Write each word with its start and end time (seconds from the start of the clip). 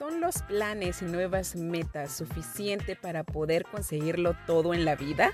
¿Son 0.00 0.18
los 0.18 0.40
planes 0.44 1.02
y 1.02 1.04
nuevas 1.04 1.56
metas 1.56 2.16
suficiente 2.16 2.96
para 2.96 3.22
poder 3.22 3.64
conseguirlo 3.64 4.34
todo 4.46 4.72
en 4.72 4.86
la 4.86 4.96
vida? 4.96 5.30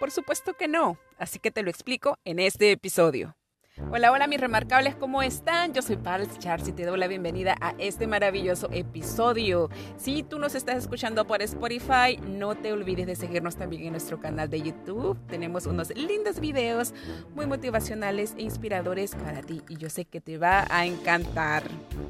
Por 0.00 0.10
supuesto 0.10 0.54
que 0.54 0.66
no, 0.66 0.96
así 1.18 1.38
que 1.38 1.50
te 1.50 1.62
lo 1.62 1.68
explico 1.68 2.16
en 2.24 2.38
este 2.38 2.72
episodio. 2.72 3.37
Hola, 3.86 4.12
hola 4.12 4.26
mis 4.26 4.40
remarcables, 4.40 4.96
¿cómo 4.96 5.22
están? 5.22 5.72
Yo 5.72 5.80
soy 5.80 5.96
Pals 5.96 6.38
Charles 6.38 6.68
y 6.68 6.72
te 6.72 6.84
doy 6.84 6.98
la 6.98 7.06
bienvenida 7.06 7.56
a 7.58 7.74
este 7.78 8.06
maravilloso 8.06 8.68
episodio. 8.70 9.70
Si 9.96 10.22
tú 10.24 10.38
nos 10.38 10.54
estás 10.54 10.76
escuchando 10.76 11.26
por 11.26 11.40
Spotify, 11.40 12.18
no 12.28 12.54
te 12.54 12.72
olvides 12.72 13.06
de 13.06 13.16
seguirnos 13.16 13.56
también 13.56 13.84
en 13.84 13.92
nuestro 13.92 14.20
canal 14.20 14.50
de 14.50 14.60
YouTube. 14.60 15.16
Tenemos 15.28 15.64
unos 15.64 15.96
lindos 15.96 16.38
videos 16.38 16.92
muy 17.34 17.46
motivacionales 17.46 18.34
e 18.36 18.42
inspiradores 18.42 19.14
para 19.14 19.40
ti 19.40 19.62
y 19.68 19.78
yo 19.78 19.88
sé 19.88 20.04
que 20.04 20.20
te 20.20 20.36
va 20.36 20.66
a 20.68 20.84
encantar. 20.84 21.62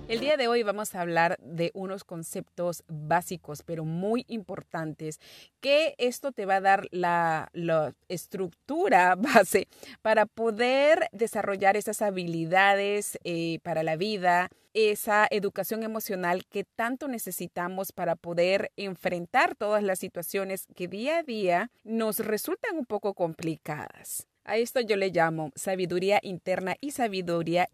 El 0.08 0.18
día 0.18 0.36
de 0.36 0.48
hoy 0.48 0.64
vamos 0.64 0.96
a 0.96 1.02
hablar 1.02 1.38
de 1.42 1.70
unos 1.74 2.02
conceptos 2.02 2.82
básicos 2.88 3.62
pero 3.62 3.84
muy 3.84 4.24
importantes 4.26 5.20
que 5.60 5.94
esto 5.98 6.32
te 6.32 6.44
va 6.44 6.56
a 6.56 6.60
dar 6.60 6.88
la, 6.90 7.50
la 7.52 7.94
estructura 8.08 9.14
base 9.18 9.68
para 10.02 10.26
poder 10.26 11.08
desarrollar 11.12 11.57
esas 11.58 12.02
habilidades 12.02 13.18
eh, 13.24 13.58
para 13.62 13.82
la 13.82 13.96
vida, 13.96 14.48
esa 14.74 15.26
educación 15.30 15.82
emocional 15.82 16.46
que 16.46 16.64
tanto 16.64 17.08
necesitamos 17.08 17.92
para 17.92 18.14
poder 18.14 18.70
enfrentar 18.76 19.56
todas 19.56 19.82
las 19.82 19.98
situaciones 19.98 20.66
que 20.76 20.86
día 20.86 21.18
a 21.18 21.22
día 21.22 21.70
nos 21.82 22.20
resultan 22.20 22.76
un 22.76 22.86
poco 22.86 23.14
complicadas. 23.14 24.28
A 24.44 24.56
esto 24.56 24.80
yo 24.80 24.96
le 24.96 25.10
llamo 25.10 25.50
sabiduría 25.56 26.20
interna 26.22 26.76
y 26.80 26.92
sabiduría 26.92 27.68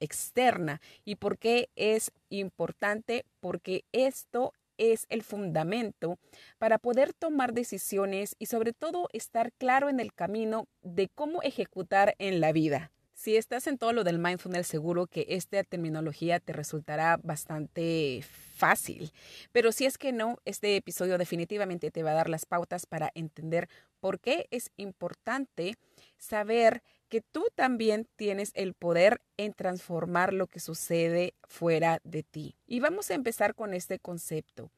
externa. 0.00 0.80
¿Y 1.04 1.14
por 1.14 1.38
qué 1.38 1.70
es 1.74 2.12
importante? 2.28 3.24
Porque 3.40 3.84
esto 3.92 4.52
es 4.76 5.06
el 5.08 5.22
fundamento 5.22 6.18
para 6.58 6.78
poder 6.78 7.14
tomar 7.14 7.54
decisiones 7.54 8.36
y 8.38 8.46
sobre 8.46 8.72
todo 8.72 9.08
estar 9.12 9.52
claro 9.52 9.88
en 9.88 10.00
el 10.00 10.12
camino 10.12 10.66
de 10.82 11.08
cómo 11.08 11.42
ejecutar 11.42 12.14
en 12.18 12.40
la 12.40 12.52
vida. 12.52 12.90
Si 13.18 13.36
estás 13.36 13.66
en 13.66 13.78
todo 13.78 13.92
lo 13.92 14.04
del 14.04 14.20
mindfulness, 14.20 14.68
seguro 14.68 15.08
que 15.08 15.26
esta 15.30 15.64
terminología 15.64 16.38
te 16.38 16.52
resultará 16.52 17.16
bastante 17.20 18.22
fácil. 18.54 19.10
Pero 19.50 19.72
si 19.72 19.86
es 19.86 19.98
que 19.98 20.12
no, 20.12 20.38
este 20.44 20.76
episodio 20.76 21.18
definitivamente 21.18 21.90
te 21.90 22.04
va 22.04 22.12
a 22.12 22.14
dar 22.14 22.28
las 22.28 22.46
pautas 22.46 22.86
para 22.86 23.10
entender 23.16 23.68
por 23.98 24.20
qué 24.20 24.46
es 24.52 24.70
importante 24.76 25.74
saber 26.16 26.84
que 27.08 27.20
tú 27.20 27.48
también 27.56 28.06
tienes 28.14 28.52
el 28.54 28.74
poder 28.74 29.20
en 29.36 29.52
transformar 29.52 30.32
lo 30.32 30.46
que 30.46 30.60
sucede 30.60 31.34
fuera 31.42 31.98
de 32.04 32.22
ti. 32.22 32.54
Y 32.68 32.78
vamos 32.78 33.10
a 33.10 33.14
empezar 33.14 33.56
con 33.56 33.74
este 33.74 33.98
concepto. 33.98 34.70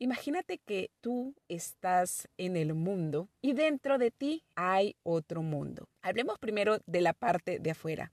Imagínate 0.00 0.58
que 0.58 0.90
tú 1.00 1.34
estás 1.48 2.28
en 2.38 2.56
el 2.56 2.72
mundo 2.74 3.28
y 3.42 3.52
dentro 3.52 3.98
de 3.98 4.12
ti 4.12 4.44
hay 4.54 4.94
otro 5.02 5.42
mundo. 5.42 5.88
Hablemos 6.02 6.38
primero 6.38 6.78
de 6.86 7.00
la 7.00 7.12
parte 7.12 7.58
de 7.58 7.72
afuera. 7.72 8.12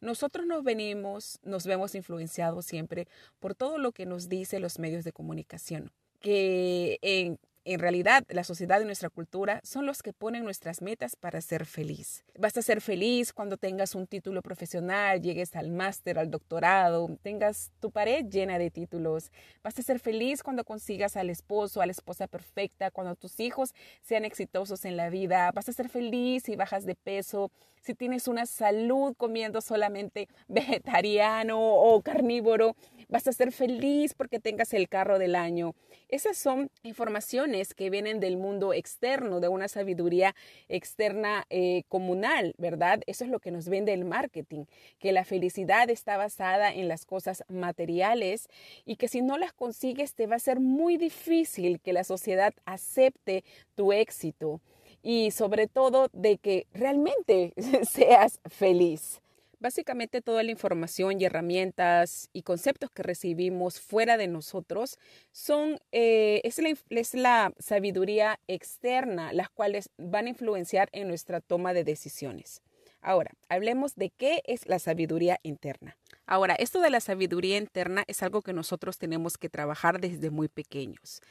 Nosotros 0.00 0.46
nos 0.46 0.62
venimos, 0.62 1.40
nos 1.42 1.66
vemos 1.66 1.96
influenciados 1.96 2.64
siempre 2.66 3.08
por 3.40 3.56
todo 3.56 3.78
lo 3.78 3.90
que 3.90 4.06
nos 4.06 4.28
dicen 4.28 4.62
los 4.62 4.78
medios 4.78 5.02
de 5.02 5.12
comunicación, 5.12 5.90
que 6.20 6.98
en 7.02 7.40
en 7.72 7.80
realidad, 7.80 8.24
la 8.28 8.44
sociedad 8.44 8.80
y 8.80 8.84
nuestra 8.84 9.10
cultura 9.10 9.60
son 9.64 9.86
los 9.86 10.00
que 10.00 10.12
ponen 10.12 10.44
nuestras 10.44 10.82
metas 10.82 11.16
para 11.16 11.40
ser 11.40 11.66
feliz. 11.66 12.24
Vas 12.38 12.56
a 12.56 12.62
ser 12.62 12.80
feliz 12.80 13.32
cuando 13.32 13.56
tengas 13.56 13.96
un 13.96 14.06
título 14.06 14.40
profesional, 14.40 15.20
llegues 15.20 15.56
al 15.56 15.72
máster, 15.72 16.16
al 16.16 16.30
doctorado, 16.30 17.08
tengas 17.22 17.72
tu 17.80 17.90
pared 17.90 18.24
llena 18.26 18.58
de 18.58 18.70
títulos. 18.70 19.32
Vas 19.64 19.76
a 19.80 19.82
ser 19.82 19.98
feliz 19.98 20.44
cuando 20.44 20.62
consigas 20.62 21.16
al 21.16 21.28
esposo, 21.28 21.82
a 21.82 21.86
la 21.86 21.92
esposa 21.92 22.28
perfecta, 22.28 22.92
cuando 22.92 23.16
tus 23.16 23.40
hijos 23.40 23.74
sean 24.00 24.24
exitosos 24.24 24.84
en 24.84 24.96
la 24.96 25.10
vida. 25.10 25.50
Vas 25.52 25.68
a 25.68 25.72
ser 25.72 25.88
feliz 25.88 26.44
si 26.44 26.54
bajas 26.54 26.86
de 26.86 26.94
peso, 26.94 27.50
si 27.80 27.94
tienes 27.94 28.28
una 28.28 28.46
salud 28.46 29.14
comiendo 29.16 29.60
solamente 29.60 30.28
vegetariano 30.48 31.58
o 31.58 32.00
carnívoro. 32.00 32.76
Vas 33.08 33.26
a 33.26 33.32
ser 33.32 33.50
feliz 33.50 34.14
porque 34.14 34.38
tengas 34.38 34.72
el 34.72 34.88
carro 34.88 35.18
del 35.18 35.34
año. 35.34 35.74
Esas 36.08 36.36
son 36.36 36.70
informaciones 36.82 37.55
que 37.74 37.90
vienen 37.90 38.20
del 38.20 38.36
mundo 38.36 38.72
externo, 38.72 39.40
de 39.40 39.48
una 39.48 39.68
sabiduría 39.68 40.34
externa 40.68 41.46
eh, 41.50 41.84
comunal, 41.88 42.54
¿verdad? 42.58 43.00
Eso 43.06 43.24
es 43.24 43.30
lo 43.30 43.40
que 43.40 43.50
nos 43.50 43.68
vende 43.68 43.92
el 43.92 44.04
marketing, 44.04 44.64
que 44.98 45.12
la 45.12 45.24
felicidad 45.24 45.90
está 45.90 46.16
basada 46.16 46.72
en 46.72 46.88
las 46.88 47.04
cosas 47.04 47.44
materiales 47.48 48.48
y 48.84 48.96
que 48.96 49.08
si 49.08 49.22
no 49.22 49.38
las 49.38 49.52
consigues 49.52 50.14
te 50.14 50.26
va 50.26 50.36
a 50.36 50.40
ser 50.40 50.60
muy 50.60 50.96
difícil 50.96 51.80
que 51.80 51.92
la 51.92 52.04
sociedad 52.04 52.54
acepte 52.64 53.44
tu 53.74 53.92
éxito 53.92 54.60
y 55.02 55.30
sobre 55.30 55.66
todo 55.68 56.08
de 56.12 56.38
que 56.38 56.66
realmente 56.72 57.52
seas 57.88 58.40
feliz. 58.50 59.20
Básicamente 59.58 60.20
toda 60.20 60.42
la 60.42 60.50
información 60.50 61.20
y 61.20 61.24
herramientas 61.24 62.28
y 62.32 62.42
conceptos 62.42 62.90
que 62.90 63.02
recibimos 63.02 63.80
fuera 63.80 64.18
de 64.18 64.26
nosotros 64.28 64.98
son, 65.32 65.80
eh, 65.92 66.42
es, 66.44 66.58
la, 66.58 66.74
es 66.90 67.14
la 67.14 67.52
sabiduría 67.58 68.38
externa, 68.48 69.32
las 69.32 69.48
cuales 69.48 69.90
van 69.96 70.26
a 70.26 70.30
influenciar 70.30 70.90
en 70.92 71.08
nuestra 71.08 71.40
toma 71.40 71.72
de 71.72 71.84
decisiones. 71.84 72.60
Ahora, 73.00 73.32
hablemos 73.48 73.94
de 73.94 74.10
qué 74.10 74.42
es 74.46 74.66
la 74.66 74.78
sabiduría 74.78 75.38
interna. 75.42 75.96
Ahora, 76.26 76.54
esto 76.54 76.80
de 76.80 76.90
la 76.90 77.00
sabiduría 77.00 77.56
interna 77.56 78.02
es 78.08 78.22
algo 78.22 78.42
que 78.42 78.52
nosotros 78.52 78.98
tenemos 78.98 79.38
que 79.38 79.48
trabajar 79.48 80.00
desde 80.00 80.30
muy 80.30 80.48
pequeños. 80.48 81.22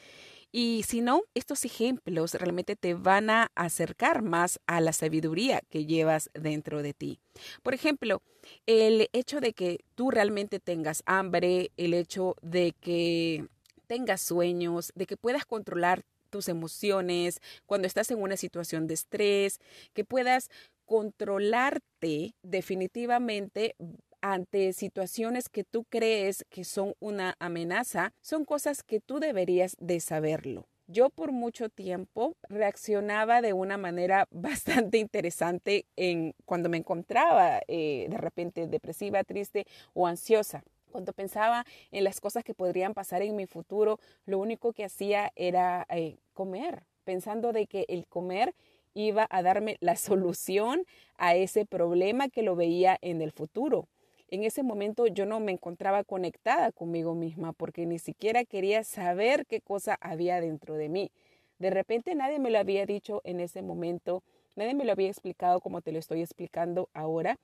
Y 0.57 0.83
si 0.83 1.01
no, 1.01 1.23
estos 1.33 1.65
ejemplos 1.65 2.33
realmente 2.33 2.77
te 2.77 2.93
van 2.93 3.29
a 3.29 3.51
acercar 3.55 4.21
más 4.21 4.61
a 4.67 4.79
la 4.79 4.93
sabiduría 4.93 5.59
que 5.69 5.85
llevas 5.85 6.29
dentro 6.33 6.81
de 6.81 6.93
ti. 6.93 7.19
Por 7.61 7.73
ejemplo, 7.73 8.21
el 8.65 9.09
hecho 9.11 9.41
de 9.41 9.51
que 9.51 9.83
tú 9.95 10.11
realmente 10.11 10.61
tengas 10.61 11.03
hambre, 11.05 11.71
el 11.75 11.93
hecho 11.93 12.37
de 12.41 12.73
que 12.79 13.49
tengas 13.87 14.21
sueños, 14.21 14.93
de 14.95 15.05
que 15.05 15.17
puedas 15.17 15.45
controlar 15.45 16.05
tus 16.29 16.47
emociones 16.47 17.41
cuando 17.65 17.85
estás 17.85 18.09
en 18.11 18.21
una 18.21 18.37
situación 18.37 18.87
de 18.87 18.93
estrés, 18.93 19.59
que 19.93 20.05
puedas 20.05 20.49
controlarte 20.85 22.33
definitivamente 22.43 23.75
ante 24.25 24.73
situaciones 24.73 25.49
que 25.49 25.63
tú 25.63 25.83
crees 25.83 26.45
que 26.49 26.63
son 26.63 26.95
una 26.99 27.35
amenaza, 27.37 28.11
son 28.21 28.43
cosas 28.43 28.81
que 28.81 28.99
tú 28.99 29.19
deberías 29.19 29.75
de 29.79 29.99
saberlo. 29.99 30.65
Yo 30.87 31.11
por 31.11 31.31
mucho 31.31 31.69
tiempo 31.69 32.35
reaccionaba 32.49 33.43
de 33.43 33.53
una 33.53 33.77
manera 33.77 34.27
bastante 34.31 34.97
interesante 34.97 35.85
en 35.95 36.33
cuando 36.45 36.69
me 36.69 36.77
encontraba 36.77 37.61
eh, 37.67 38.07
de 38.09 38.17
repente 38.17 38.65
depresiva, 38.65 39.23
triste 39.23 39.67
o 39.93 40.07
ansiosa. 40.07 40.63
Cuando 40.91 41.13
pensaba 41.13 41.63
en 41.91 42.03
las 42.03 42.19
cosas 42.19 42.43
que 42.43 42.55
podrían 42.55 42.95
pasar 42.95 43.21
en 43.21 43.35
mi 43.35 43.45
futuro, 43.45 43.99
lo 44.25 44.39
único 44.39 44.73
que 44.73 44.85
hacía 44.85 45.31
era 45.35 45.85
eh, 45.89 46.17
comer, 46.33 46.81
pensando 47.03 47.53
de 47.53 47.67
que 47.67 47.85
el 47.89 48.07
comer 48.07 48.55
iba 48.95 49.27
a 49.29 49.43
darme 49.43 49.77
la 49.81 49.95
solución 49.95 50.83
a 51.15 51.35
ese 51.35 51.67
problema 51.67 52.27
que 52.27 52.41
lo 52.41 52.55
veía 52.55 52.97
en 53.01 53.21
el 53.21 53.31
futuro 53.31 53.87
en 54.29 54.43
ese 54.43 54.63
momento 54.63 55.07
yo 55.07 55.25
no 55.25 55.39
me 55.39 55.51
encontraba 55.51 56.03
conectada 56.03 56.71
conmigo 56.71 57.13
misma 57.15 57.53
porque 57.53 57.85
ni 57.85 57.99
siquiera 57.99 58.45
quería 58.45 58.83
saber 58.83 59.45
qué 59.45 59.61
cosa 59.61 59.97
había 60.01 60.41
dentro 60.41 60.75
de 60.75 60.89
mí. 60.89 61.11
De 61.59 61.69
repente 61.69 62.15
nadie 62.15 62.39
me 62.39 62.49
lo 62.49 62.59
había 62.59 62.85
dicho 62.85 63.21
en 63.23 63.39
ese 63.39 63.61
momento, 63.61 64.23
nadie 64.55 64.73
me 64.73 64.85
lo 64.85 64.91
había 64.91 65.09
explicado 65.09 65.61
como 65.61 65.81
te 65.81 65.91
lo 65.91 65.99
estoy 65.99 66.21
explicando 66.21 66.89
ahora, 66.93 67.39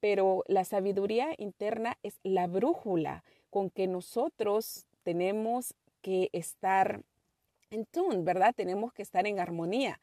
pero 0.00 0.44
la 0.46 0.64
sabiduría 0.64 1.34
interna 1.38 1.96
es 2.02 2.18
la 2.22 2.46
brújula 2.46 3.24
con 3.50 3.70
que 3.70 3.86
nosotros 3.86 4.86
tenemos 5.02 5.74
que 6.02 6.30
estar 6.32 7.02
en 7.70 7.86
tune, 7.86 8.22
¿verdad? 8.22 8.54
Tenemos 8.54 8.92
que 8.92 9.02
estar 9.02 9.26
en 9.26 9.40
armonía. 9.40 10.00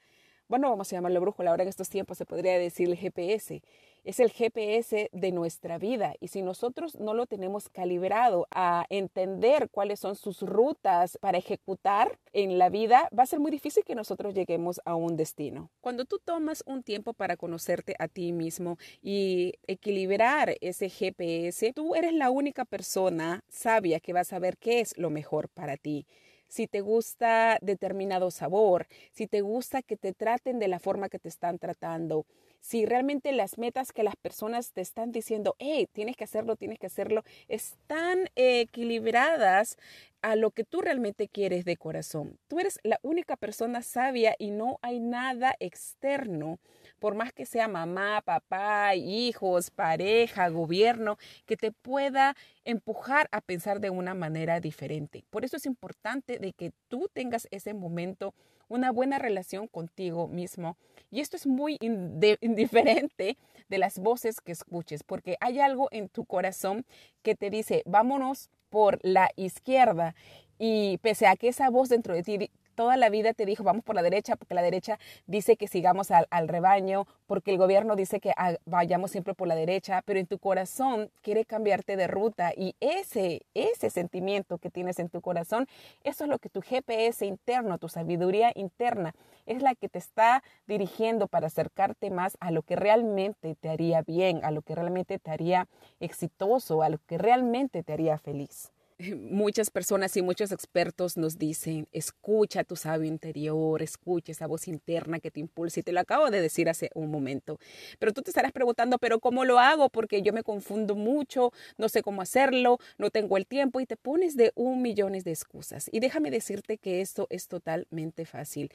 Bueno, 0.47 0.69
vamos 0.69 0.91
a 0.91 0.95
llamarlo 0.95 1.19
brújula, 1.19 1.51
ahora 1.51 1.63
en 1.63 1.69
estos 1.69 1.89
tiempos 1.89 2.17
se 2.17 2.25
podría 2.25 2.57
decir 2.57 2.95
GPS 2.95 3.61
es 4.07 4.21
el 4.21 4.31
GPS 4.31 5.09
de 5.11 5.31
nuestra 5.33 5.77
vida 5.77 6.15
y 6.21 6.29
si 6.29 6.41
nosotros 6.41 6.97
no 6.97 7.13
lo 7.13 7.25
tenemos 7.25 7.67
calibrado 7.67 8.47
a 8.51 8.85
entender 8.89 9.67
cuáles 9.69 9.99
son 9.99 10.15
sus 10.15 10.41
rutas 10.43 11.17
para 11.19 11.37
ejecutar 11.37 12.17
en 12.31 12.57
la 12.57 12.69
vida, 12.69 13.09
va 13.17 13.23
a 13.23 13.25
ser 13.25 13.41
muy 13.41 13.51
difícil 13.51 13.83
que 13.83 13.95
nosotros 13.95 14.33
lleguemos 14.33 14.79
a 14.85 14.95
un 14.95 15.17
destino. 15.17 15.71
Cuando 15.81 16.05
tú 16.05 16.19
tomas 16.23 16.63
un 16.65 16.83
tiempo 16.83 17.11
para 17.11 17.35
conocerte 17.35 17.95
a 17.99 18.07
ti 18.07 18.31
mismo 18.31 18.77
y 19.01 19.55
equilibrar 19.67 20.55
ese 20.61 20.89
GPS, 20.89 21.73
tú 21.73 21.93
eres 21.93 22.13
la 22.13 22.29
única 22.29 22.63
persona 22.63 23.43
sabia 23.49 23.99
que 23.99 24.13
va 24.13 24.21
a 24.21 24.23
saber 24.23 24.55
qué 24.57 24.79
es 24.79 24.97
lo 24.97 25.09
mejor 25.09 25.49
para 25.49 25.75
ti 25.75 26.07
si 26.47 26.65
te 26.65 26.79
gusta 26.79 27.57
determinado 27.61 28.31
sabor, 28.31 28.87
si 29.11 29.27
te 29.27 29.41
gusta 29.41 29.81
que 29.81 29.97
te 29.97 30.13
traten 30.13 30.59
de 30.59 30.69
la 30.69 30.79
forma 30.79 31.09
que 31.09 31.19
te 31.19 31.27
están 31.27 31.59
tratando, 31.59 32.25
si 32.61 32.85
realmente 32.85 33.31
las 33.31 33.57
metas 33.57 33.91
que 33.91 34.03
las 34.03 34.15
personas 34.15 34.71
te 34.71 34.81
están 34.81 35.11
diciendo, 35.11 35.55
hey, 35.59 35.87
tienes 35.91 36.15
que 36.15 36.23
hacerlo, 36.23 36.55
tienes 36.55 36.79
que 36.79 36.87
hacerlo, 36.87 37.23
están 37.47 38.29
equilibradas 38.35 39.77
a 40.21 40.35
lo 40.35 40.51
que 40.51 40.63
tú 40.63 40.81
realmente 40.81 41.27
quieres 41.27 41.63
de 41.65 41.77
corazón. 41.77 42.37
Tú 42.47 42.59
eres 42.59 42.79
la 42.83 42.99
única 43.03 43.37
persona 43.37 43.81
sabia 43.81 44.35
y 44.37 44.51
no 44.51 44.79
hay 44.81 44.99
nada 44.99 45.55
externo, 45.59 46.59
por 46.99 47.15
más 47.15 47.31
que 47.31 47.45
sea 47.45 47.67
mamá, 47.67 48.21
papá, 48.25 48.95
hijos, 48.95 49.69
pareja, 49.69 50.49
gobierno, 50.49 51.17
que 51.45 51.57
te 51.57 51.71
pueda 51.71 52.35
empujar 52.65 53.29
a 53.31 53.41
pensar 53.41 53.79
de 53.79 53.89
una 53.89 54.13
manera 54.15 54.59
diferente. 54.59 55.23
Por 55.29 55.45
eso 55.45 55.57
es 55.57 55.65
importante 55.65 56.39
de 56.39 56.53
que 56.53 56.71
tú 56.87 57.07
tengas 57.13 57.47
ese 57.51 57.73
momento 57.73 58.33
una 58.67 58.91
buena 58.91 59.19
relación 59.19 59.67
contigo 59.67 60.27
mismo. 60.27 60.77
Y 61.11 61.21
esto 61.21 61.35
es 61.35 61.47
muy 61.47 61.77
indiferente 62.41 63.37
de 63.69 63.77
las 63.77 63.99
voces 63.99 64.41
que 64.41 64.51
escuches, 64.51 65.03
porque 65.03 65.37
hay 65.39 65.59
algo 65.59 65.87
en 65.91 66.09
tu 66.09 66.25
corazón 66.25 66.85
que 67.21 67.35
te 67.35 67.49
dice, 67.49 67.83
vámonos 67.85 68.49
por 68.69 68.99
la 69.03 69.29
izquierda. 69.35 70.15
Y 70.59 70.97
pese 70.99 71.27
a 71.27 71.35
que 71.35 71.49
esa 71.49 71.69
voz 71.69 71.89
dentro 71.89 72.13
de 72.13 72.23
ti 72.23 72.51
toda 72.77 72.95
la 72.95 73.09
vida 73.09 73.33
te 73.33 73.47
dijo, 73.47 73.63
vamos 73.63 73.83
por 73.83 73.95
la 73.95 74.03
derecha, 74.03 74.35
porque 74.35 74.53
la 74.53 74.61
derecha 74.61 74.99
dice 75.25 75.57
que 75.57 75.67
sigamos 75.67 76.11
al, 76.11 76.47
rebaño, 76.47 77.07
porque 77.25 77.49
el 77.49 77.57
gobierno 77.57 77.95
dice 77.95 78.19
que 78.19 78.33
ah, 78.37 78.55
vayamos 78.65 79.09
siempre 79.09 79.33
por 79.33 79.47
la 79.47 79.55
derecha, 79.55 80.03
pero 80.05 80.19
en 80.19 80.27
tu 80.27 80.37
corazón 80.37 81.09
quiere 81.23 81.43
cambiarte 81.43 81.97
de 81.97 82.05
ruta 82.05 82.53
y 82.55 82.75
ese, 82.79 83.41
ese 83.55 83.89
sentimiento 83.89 84.59
que 84.59 84.69
tienes 84.69 84.99
en 84.99 85.09
tu 85.09 85.21
corazón, 85.21 85.67
eso 86.03 86.25
es 86.25 86.29
lo 86.29 86.37
que 86.37 86.49
tu 86.49 86.61
GPS 86.61 87.25
interno, 87.25 87.79
tu 87.79 87.89
sabiduría 87.89 88.51
interna, 88.53 89.15
es 89.47 89.63
la 89.63 89.73
que 89.73 89.89
te 89.89 89.97
está 89.97 90.43
dirigiendo 90.67 91.27
para 91.27 91.47
acercarte 91.47 92.11
más 92.11 92.37
a 92.39 92.51
lo 92.51 92.61
que 92.61 92.75
realmente 92.75 93.55
te 93.55 93.69
haría 93.69 94.03
bien, 94.03 94.45
a 94.45 94.51
lo 94.51 94.61
que 94.61 94.75
realmente 94.75 95.17
te 95.17 95.31
haría 95.31 95.67
exitoso, 95.99 96.83
a 96.83 96.89
lo 96.89 96.99
que 97.07 97.17
realmente 97.17 97.81
te 97.81 97.93
haría 97.93 98.19
feliz. 98.19 98.71
muchas 99.15 99.69
personas 99.69 100.15
y 100.17 100.21
muchos 100.21 100.51
expertos 100.51 101.17
nos 101.17 101.37
dicen, 101.37 101.87
escucha 101.91 102.63
tu 102.63 102.75
sabio 102.75 103.07
interior, 103.07 103.81
escucha 103.81 104.31
esa 104.31 104.47
voz 104.47 104.67
interna 104.67 105.19
que 105.19 105.31
te 105.31 105.39
impulsa. 105.39 105.79
Y 105.79 105.83
te 105.83 105.91
lo 105.91 105.99
acabo 105.99 106.29
de 106.29 106.41
decir 106.41 106.69
hace 106.69 106.89
un 106.93 107.11
momento. 107.11 107.59
Pero 107.99 108.13
tú 108.13 108.21
te 108.21 108.31
estarás 108.31 108.51
preguntando, 108.51 108.97
pero 108.97 109.19
¿cómo 109.19 109.45
lo 109.45 109.59
hago? 109.59 109.89
Porque 109.89 110.21
yo 110.21 110.33
me 110.33 110.43
confundo 110.43 110.95
mucho, 110.95 111.51
no 111.77 111.89
sé 111.89 112.01
cómo 112.01 112.21
hacerlo, 112.21 112.79
no 112.97 113.09
tengo 113.09 113.37
el 113.37 113.45
tiempo 113.45 113.79
y 113.79 113.85
te 113.85 113.97
pones 113.97 114.35
de 114.35 114.51
un 114.55 114.81
millón 114.81 115.07
de 115.07 115.31
excusas. 115.31 115.89
Y 115.91 115.99
déjame 115.99 116.31
decirte 116.31 116.77
que 116.77 117.01
esto 117.01 117.27
es 117.29 117.47
totalmente 117.47 118.25
fácil. 118.25 118.71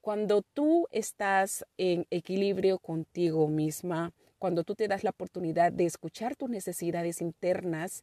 Cuando 0.00 0.42
tú 0.42 0.88
estás 0.90 1.64
en 1.78 2.06
equilibrio 2.10 2.78
contigo 2.78 3.48
misma, 3.48 4.12
cuando 4.38 4.64
tú 4.64 4.74
te 4.74 4.88
das 4.88 5.04
la 5.04 5.10
oportunidad 5.10 5.72
de 5.72 5.86
escuchar 5.86 6.36
tus 6.36 6.50
necesidades 6.50 7.22
internas, 7.22 8.02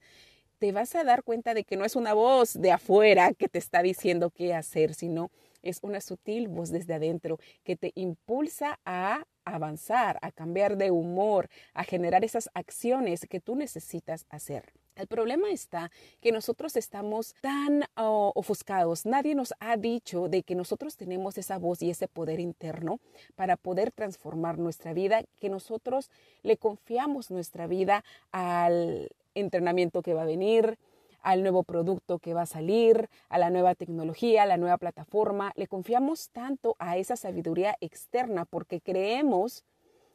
te 0.62 0.72
vas 0.72 0.94
a 0.94 1.04
dar 1.04 1.24
cuenta 1.24 1.56
de 1.56 1.64
que 1.64 1.76
no 1.76 1.86
es 1.86 1.96
una 1.96 2.14
voz 2.14 2.54
de 2.54 2.72
afuera 2.72 3.34
que 3.34 3.48
te 3.48 3.58
está 3.58 3.82
diciendo 3.82 4.30
qué 4.30 4.54
hacer, 4.54 4.94
sino 4.94 5.32
es 5.64 5.80
una 5.82 6.02
sutil 6.02 6.50
voz 6.50 6.70
desde 6.70 6.94
adentro 6.94 7.40
que 7.64 7.76
te 7.76 7.92
impulsa 7.96 8.80
a 8.86 9.26
avanzar, 9.44 10.20
a 10.22 10.32
cambiar 10.32 10.78
de 10.78 10.92
humor, 10.92 11.50
a 11.74 11.84
generar 11.84 12.24
esas 12.24 12.48
acciones 12.54 13.26
que 13.28 13.40
tú 13.40 13.56
necesitas 13.56 14.28
hacer. 14.30 14.72
El 14.96 15.08
problema 15.08 15.50
está 15.50 15.90
que 16.20 16.32
nosotros 16.32 16.76
estamos 16.76 17.34
tan 17.42 17.86
oh, 17.96 18.32
ofuscados. 18.36 19.08
Nadie 19.08 19.34
nos 19.34 19.56
ha 19.60 19.78
dicho 19.78 20.30
de 20.30 20.44
que 20.44 20.54
nosotros 20.54 20.96
tenemos 20.96 21.40
esa 21.40 21.58
voz 21.58 21.82
y 21.82 21.90
ese 21.90 22.08
poder 22.08 22.40
interno 22.40 23.00
para 23.36 23.58
poder 23.58 23.92
transformar 23.92 24.60
nuestra 24.60 24.94
vida, 24.94 25.24
que 25.40 25.50
nosotros 25.50 26.12
le 26.44 26.58
confiamos 26.58 27.32
nuestra 27.32 27.66
vida 27.66 28.04
al 28.32 29.10
entrenamiento 29.36 30.02
que 30.02 30.14
va 30.14 30.24
a 30.24 30.26
venir, 30.26 30.78
al 31.22 31.44
nuevo 31.44 31.64
producto 31.64 32.20
que 32.20 32.34
va 32.34 32.44
a 32.44 32.48
salir, 32.48 33.10
a 33.30 33.38
la 33.38 33.50
nueva 33.50 33.76
tecnología, 33.76 34.44
a 34.44 34.48
la 34.48 34.58
nueva 34.58 34.78
plataforma. 34.78 35.52
Le 35.56 35.68
confiamos 35.68 36.30
tanto 36.30 36.76
a 36.80 36.98
esa 36.98 37.16
sabiduría 37.16 37.76
externa 37.80 38.46
porque 38.46 38.82
creemos 38.82 39.64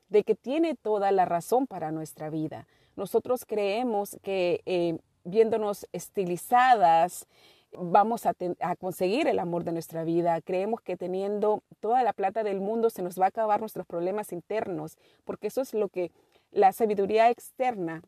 de 0.08 0.24
que 0.24 0.34
tiene 0.34 0.74
toda 0.74 1.10
la 1.12 1.24
razón 1.24 1.66
para 1.66 1.92
nuestra 1.92 2.30
vida. 2.30 2.66
Nosotros 2.96 3.44
creemos 3.44 4.18
que 4.22 4.62
eh, 4.66 4.98
viéndonos 5.24 5.86
estilizadas, 5.92 7.26
vamos 7.72 8.26
a, 8.26 8.34
a, 8.60 8.76
conseguir 8.76 9.26
el 9.26 9.38
amor 9.38 9.64
de 9.64 9.72
nuestra 9.72 10.04
vida. 10.04 10.40
Creemos 10.40 10.80
que 10.80 10.96
teniendo 10.96 11.62
toda 11.80 12.02
la 12.02 12.12
plata 12.12 12.42
del 12.42 12.60
mundo 12.60 12.90
se 12.90 13.02
nos 13.02 13.18
va 13.20 13.26
a 13.26 13.28
acabar 13.28 13.60
nuestros 13.60 13.86
problemas 13.86 14.32
internos, 14.32 14.96
porque 15.24 15.48
eso 15.48 15.60
es 15.60 15.74
lo 15.74 15.88
que 15.88 16.10
la 16.52 16.72
sabiduría 16.72 17.28
externa 17.28 18.02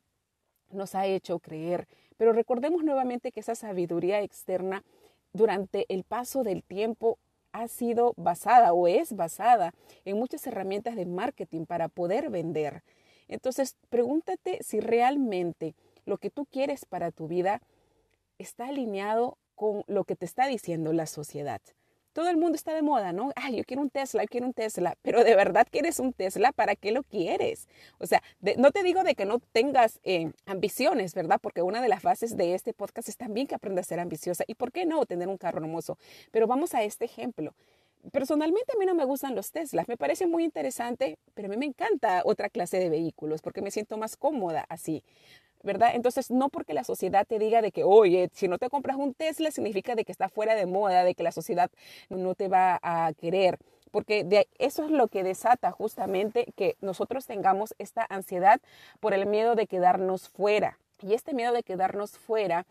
nos 0.71 0.95
ha 0.95 1.07
hecho 1.07 1.39
creer. 1.39 1.89
Pero 2.17 2.33
recordemos 2.33 2.85
nuevamente 2.85 3.33
que 3.33 3.41
esa 3.41 3.55
sabiduría 3.55 4.23
externa 4.23 4.85
durante 5.33 5.87
el 5.89 6.05
paso 6.05 6.43
del 6.43 6.63
tiempo 6.63 7.19
ha 7.53 7.69
sido 7.69 8.13
basada 8.17 8.73
o 8.73 8.89
es 8.89 9.15
basada 9.15 9.73
en 10.05 10.19
muchas 10.19 10.47
herramientas 10.47 10.97
de 10.97 11.07
marketing 11.07 11.65
para 11.65 11.89
poder 11.89 12.31
vender. 12.31 12.83
Entonces, 13.29 13.77
pregúntate 13.91 14.59
si 14.63 14.81
realmente 14.81 15.75
lo 16.05 16.19
que 16.19 16.31
tú 16.31 16.47
quieres 16.47 16.85
para 16.85 17.11
tu 17.11 17.29
vida 17.29 17.61
está 18.39 18.69
alineado 18.69 19.39
con 19.55 19.83
lo 19.87 20.05
que 20.05 20.17
te 20.17 20.25
está 20.25 20.47
diciendo 20.47 20.93
la 20.93 21.07
sociedad 21.07 21.61
todo 22.19 22.31
el 22.31 22.37
mundo 22.37 22.57
está 22.57 22.75
de 22.75 22.83
moda, 22.83 23.13
¿no? 23.13 23.31
Ay, 23.37 23.59
yo 23.59 23.63
quiero 23.63 23.81
un 23.81 23.91
Tesla, 23.91 24.25
yo 24.25 24.29
quiero 24.29 24.45
un 24.49 24.53
Tesla, 24.53 24.97
pero 25.03 25.23
de 25.23 25.37
verdad 25.37 25.69
quieres 25.71 26.01
un 26.01 26.13
Tesla, 26.13 26.51
¿para 26.51 26.75
qué 26.75 26.91
lo 26.91 27.05
quieres? 27.05 27.69
O 27.99 28.07
sea, 28.09 28.25
no 28.57 28.73
te 28.73 28.83
digo 28.83 29.05
de 29.05 29.15
que 29.15 29.25
no 29.25 29.39
tengas 29.39 30.01
eh, 30.03 30.33
ambiciones, 30.45 31.15
¿verdad? 31.15 31.39
Porque 31.41 31.63
una 31.63 31.81
de 31.81 31.89
las 31.89 32.03
bases 32.03 32.37
de 32.37 32.55
este 32.55 32.75
podcast 32.75 33.09
es 33.09 33.17
también 33.17 33.47
que 33.47 33.55
aprendas 33.55 33.87
a 33.87 33.91
ser 33.91 34.01
ambiciosa 34.01 34.43
y 34.49 34.57
por 34.57 34.73
qué 34.73 34.85
no 34.85 35.07
tener 35.07 35.29
un 35.29 35.39
carro 35.39 35.61
hermoso. 35.61 35.97
Pero 36.33 36.49
vamos 36.49 36.75
a 36.75 36.83
este 36.83 37.05
ejemplo. 37.05 37.55
Personalmente 38.13 38.73
a 38.75 38.79
mí 38.79 38.87
no 38.87 38.95
me 38.95 39.05
gustan 39.05 39.35
los 39.35 39.51
Teslas, 39.51 39.89
me 39.89 39.97
parece 39.97 40.27
muy 40.27 40.45
interesante, 40.45 41.19
pero 41.35 41.47
a 41.47 41.51
mí 41.51 41.57
me 41.57 41.67
encanta 41.67 42.23
otra 42.25 42.49
clase 42.49 42.79
de 42.79 42.89
vehículos 42.89 43.43
porque 43.43 43.61
me 43.61 43.71
siento 43.71 43.99
más 43.99 44.17
cómoda 44.17 44.65
así. 44.69 45.03
¿verdad? 45.63 45.91
Entonces, 45.95 46.31
no 46.31 46.49
porque 46.51 46.73
la 46.73 46.85
sociedad 46.85 47.27
te 47.27 47.39
diga 47.39 47.63
de 47.63 47.73
que, 47.73 47.85
oye, 47.85 48.31
si 48.33 48.49
no 48.49 48.59
te 48.59 48.69
compras 48.71 48.97
un 48.97 49.15
Tesla, 49.15 49.51
significa 49.51 49.95
de 49.95 50.05
que 50.05 50.13
está 50.13 50.29
fuera 50.29 50.55
de 50.55 50.67
moda, 50.67 51.05
de 51.05 51.15
que 51.15 51.23
la 51.23 51.33
sociedad 51.33 51.71
no 52.09 52.35
te 52.35 52.49
va 52.49 52.79
a 52.83 53.13
querer, 53.15 53.59
porque 53.91 54.25
de, 54.25 54.49
eso 54.59 54.85
es 54.85 54.91
lo 54.91 55.09
que 55.09 55.23
desata 55.23 55.73
justamente 55.73 56.47
que 56.57 56.77
nosotros 56.81 57.27
tengamos 57.27 57.75
esta 57.79 58.07
ansiedad 58.09 58.61
por 59.01 59.15
el 59.15 59.27
miedo 59.27 59.55
de 59.55 59.67
quedarnos 59.67 60.29
fuera. 60.29 60.79
Y 61.01 61.15
este 61.15 61.33
miedo 61.33 61.53
de 61.53 61.63
quedarnos 61.63 62.19
fuera 62.19 62.67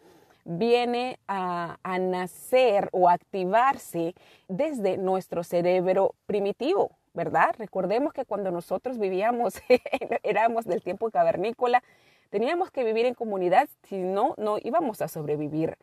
viene 0.48 1.20
a, 1.28 1.78
a 1.84 2.00
nacer 2.00 2.90
o 2.92 3.10
activarse 3.10 4.16
desde 4.48 4.98
nuestro 4.98 5.44
cerebro 5.44 6.16
primitivo, 6.26 6.92
¿verdad? 7.14 7.56
Recordemos 7.58 8.14
que 8.14 8.26
cuando 8.26 8.52
nosotros 8.52 8.98
vivíamos, 8.98 9.62
éramos 10.24 10.66
del 10.66 10.82
tiempo 10.82 11.12
cavernícola, 11.12 11.84
Teníamos 12.30 12.72
que 12.72 12.84
vivir 12.84 13.06
en 13.06 13.14
comunidad, 13.14 13.70
si 13.84 14.00
no, 14.00 14.36
no 14.38 14.58
íbamos 14.62 15.02
a 15.02 15.08
sobrevivir. 15.08 15.78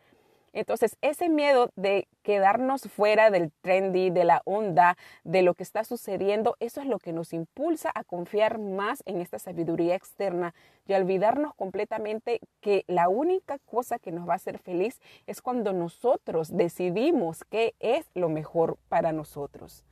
Entonces, 0.55 0.97
ese 1.01 1.27
miedo 1.27 1.69
de 1.75 2.07
quedarnos 2.23 2.83
fuera 2.83 3.29
del 3.29 3.51
trendy, 3.61 4.09
de 4.09 4.23
la 4.23 4.41
onda, 4.45 4.97
de 5.25 5.41
lo 5.41 5.53
que 5.53 5.63
está 5.63 5.83
sucediendo, 5.83 6.55
eso 6.61 6.79
es 6.79 6.87
lo 6.87 6.97
que 6.97 7.11
nos 7.11 7.33
impulsa 7.33 7.91
a 7.93 8.05
confiar 8.05 8.57
más 8.57 9.03
en 9.05 9.19
esta 9.19 9.37
sabiduría 9.37 9.95
externa 9.95 10.55
y 10.87 10.93
a 10.93 10.97
olvidarnos 10.97 11.53
completamente 11.55 12.39
que 12.61 12.85
la 12.87 13.09
única 13.09 13.59
cosa 13.65 13.99
que 13.99 14.13
nos 14.13 14.29
va 14.29 14.33
a 14.33 14.37
hacer 14.37 14.57
feliz 14.57 15.01
es 15.27 15.41
cuando 15.41 15.73
nosotros 15.73 16.55
decidimos 16.55 17.43
qué 17.43 17.75
es 17.81 18.09
lo 18.13 18.29
mejor 18.29 18.77
para 18.87 19.11
nosotros. 19.11 19.83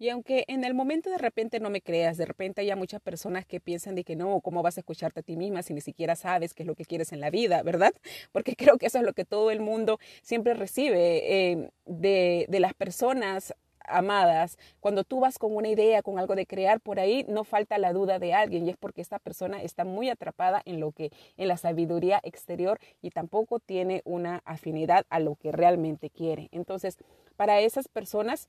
Y 0.00 0.08
aunque 0.08 0.46
en 0.48 0.64
el 0.64 0.72
momento 0.72 1.10
de 1.10 1.18
repente 1.18 1.60
no 1.60 1.68
me 1.68 1.82
creas, 1.82 2.16
de 2.16 2.24
repente 2.24 2.62
hay 2.62 2.74
muchas 2.74 3.02
personas 3.02 3.44
que 3.44 3.60
piensan 3.60 3.94
de 3.94 4.02
que 4.02 4.16
no, 4.16 4.40
¿cómo 4.40 4.62
vas 4.62 4.78
a 4.78 4.80
escucharte 4.80 5.20
a 5.20 5.22
ti 5.22 5.36
misma 5.36 5.62
si 5.62 5.74
ni 5.74 5.82
siquiera 5.82 6.16
sabes 6.16 6.54
qué 6.54 6.62
es 6.62 6.66
lo 6.66 6.74
que 6.74 6.86
quieres 6.86 7.12
en 7.12 7.20
la 7.20 7.28
vida, 7.28 7.62
verdad? 7.62 7.92
Porque 8.32 8.56
creo 8.56 8.78
que 8.78 8.86
eso 8.86 8.96
es 8.96 9.04
lo 9.04 9.12
que 9.12 9.26
todo 9.26 9.50
el 9.50 9.60
mundo 9.60 9.98
siempre 10.22 10.54
recibe 10.54 11.50
eh, 11.50 11.70
de, 11.84 12.46
de 12.48 12.60
las 12.60 12.72
personas 12.72 13.54
amadas, 13.84 14.56
cuando 14.78 15.04
tú 15.04 15.20
vas 15.20 15.36
con 15.38 15.54
una 15.54 15.68
idea, 15.68 16.00
con 16.00 16.18
algo 16.18 16.34
de 16.34 16.46
crear 16.46 16.80
por 16.80 16.98
ahí, 16.98 17.26
no 17.28 17.44
falta 17.44 17.76
la 17.76 17.92
duda 17.92 18.18
de 18.18 18.32
alguien 18.32 18.66
y 18.66 18.70
es 18.70 18.78
porque 18.78 19.02
esta 19.02 19.18
persona 19.18 19.62
está 19.62 19.84
muy 19.84 20.08
atrapada 20.08 20.62
en 20.64 20.80
lo 20.80 20.92
que 20.92 21.10
en 21.36 21.48
la 21.48 21.58
sabiduría 21.58 22.20
exterior 22.22 22.78
y 23.02 23.10
tampoco 23.10 23.58
tiene 23.58 24.00
una 24.06 24.40
afinidad 24.46 25.04
a 25.10 25.20
lo 25.20 25.34
que 25.34 25.52
realmente 25.52 26.08
quiere. 26.08 26.48
Entonces, 26.52 26.96
para 27.36 27.60
esas 27.60 27.88
personas 27.88 28.48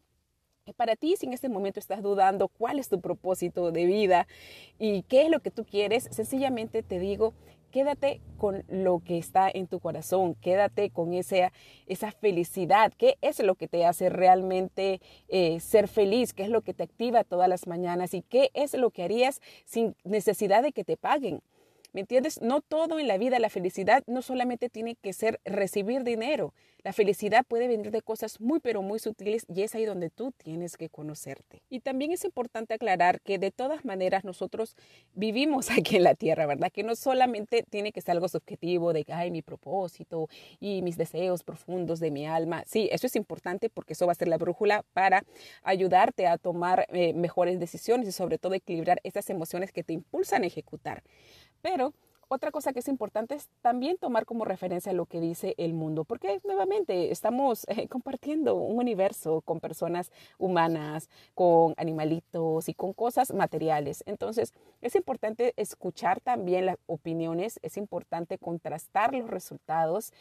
para 0.75 0.95
ti, 0.95 1.15
si 1.17 1.25
en 1.25 1.33
este 1.33 1.49
momento 1.49 1.79
estás 1.79 2.01
dudando 2.01 2.47
cuál 2.47 2.79
es 2.79 2.87
tu 2.87 3.01
propósito 3.01 3.71
de 3.71 3.85
vida 3.85 4.27
y 4.77 5.03
qué 5.03 5.23
es 5.23 5.29
lo 5.29 5.39
que 5.39 5.51
tú 5.51 5.65
quieres, 5.65 6.07
sencillamente 6.11 6.83
te 6.83 6.99
digo, 6.99 7.33
quédate 7.71 8.21
con 8.37 8.63
lo 8.67 8.99
que 8.99 9.17
está 9.17 9.49
en 9.51 9.67
tu 9.67 9.79
corazón, 9.79 10.35
quédate 10.35 10.91
con 10.91 11.13
esa, 11.13 11.51
esa 11.87 12.11
felicidad, 12.11 12.93
qué 12.97 13.17
es 13.21 13.39
lo 13.39 13.55
que 13.55 13.67
te 13.67 13.85
hace 13.85 14.09
realmente 14.09 15.01
eh, 15.29 15.59
ser 15.59 15.87
feliz, 15.87 16.33
qué 16.33 16.43
es 16.43 16.49
lo 16.49 16.61
que 16.61 16.73
te 16.73 16.83
activa 16.83 17.23
todas 17.23 17.49
las 17.49 17.65
mañanas 17.65 18.13
y 18.13 18.21
qué 18.21 18.51
es 18.53 18.73
lo 18.75 18.91
que 18.91 19.03
harías 19.03 19.41
sin 19.65 19.95
necesidad 20.03 20.61
de 20.61 20.73
que 20.73 20.83
te 20.83 20.97
paguen. 20.97 21.41
¿Me 21.93 22.01
entiendes? 22.01 22.41
No 22.41 22.61
todo 22.61 22.99
en 22.99 23.07
la 23.07 23.17
vida, 23.17 23.37
la 23.39 23.49
felicidad 23.49 24.03
no 24.07 24.21
solamente 24.21 24.69
tiene 24.69 24.95
que 24.95 25.11
ser 25.11 25.41
recibir 25.43 26.03
dinero. 26.05 26.53
La 26.83 26.93
felicidad 26.93 27.45
puede 27.47 27.67
venir 27.67 27.91
de 27.91 28.01
cosas 28.01 28.41
muy, 28.41 28.59
pero 28.59 28.81
muy 28.81 28.97
sutiles 28.97 29.45
y 29.47 29.61
es 29.61 29.75
ahí 29.75 29.85
donde 29.85 30.09
tú 30.09 30.31
tienes 30.31 30.77
que 30.77 30.89
conocerte. 30.89 31.61
Y 31.69 31.81
también 31.81 32.11
es 32.11 32.25
importante 32.25 32.73
aclarar 32.73 33.21
que 33.21 33.37
de 33.37 33.51
todas 33.51 33.85
maneras 33.85 34.23
nosotros 34.23 34.75
vivimos 35.13 35.69
aquí 35.77 35.97
en 35.97 36.03
la 36.03 36.15
tierra, 36.15 36.45
¿verdad? 36.45 36.71
Que 36.71 36.83
no 36.83 36.95
solamente 36.95 37.63
tiene 37.69 37.91
que 37.91 38.01
ser 38.01 38.13
algo 38.13 38.27
subjetivo 38.27 38.93
de, 38.93 39.05
ay, 39.09 39.29
mi 39.29 39.41
propósito 39.41 40.27
y 40.59 40.81
mis 40.81 40.97
deseos 40.97 41.43
profundos 41.43 41.99
de 41.99 42.09
mi 42.09 42.25
alma. 42.25 42.63
Sí, 42.65 42.89
eso 42.91 43.05
es 43.05 43.15
importante 43.15 43.69
porque 43.69 43.93
eso 43.93 44.07
va 44.07 44.13
a 44.13 44.15
ser 44.15 44.27
la 44.27 44.37
brújula 44.37 44.83
para 44.93 45.23
ayudarte 45.63 46.25
a 46.25 46.37
tomar 46.37 46.87
eh, 46.89 47.13
mejores 47.13 47.59
decisiones 47.59 48.07
y 48.07 48.11
sobre 48.11 48.37
todo 48.37 48.55
equilibrar 48.55 48.99
esas 49.03 49.29
emociones 49.29 49.71
que 49.71 49.83
te 49.83 49.93
impulsan 49.93 50.43
a 50.43 50.47
ejecutar. 50.47 51.03
Pero 51.61 51.93
otra 52.33 52.49
cosa 52.49 52.71
que 52.71 52.79
es 52.79 52.87
importante 52.87 53.35
es 53.35 53.49
también 53.61 53.97
tomar 53.97 54.25
como 54.25 54.45
referencia 54.45 54.93
lo 54.93 55.05
que 55.05 55.19
dice 55.19 55.53
el 55.57 55.73
mundo, 55.73 56.05
porque 56.05 56.39
nuevamente 56.45 57.11
estamos 57.11 57.65
eh, 57.67 57.89
compartiendo 57.89 58.55
un 58.55 58.77
universo 58.77 59.41
con 59.41 59.59
personas 59.59 60.13
humanas, 60.37 61.09
con 61.35 61.73
animalitos 61.75 62.69
y 62.69 62.73
con 62.73 62.93
cosas 62.93 63.33
materiales. 63.33 64.01
Entonces, 64.05 64.53
es 64.81 64.95
importante 64.95 65.53
escuchar 65.57 66.21
también 66.21 66.67
las 66.67 66.77
opiniones, 66.85 67.59
es 67.63 67.75
importante 67.75 68.37
contrastar 68.37 69.13
los 69.13 69.29
resultados 69.29 70.13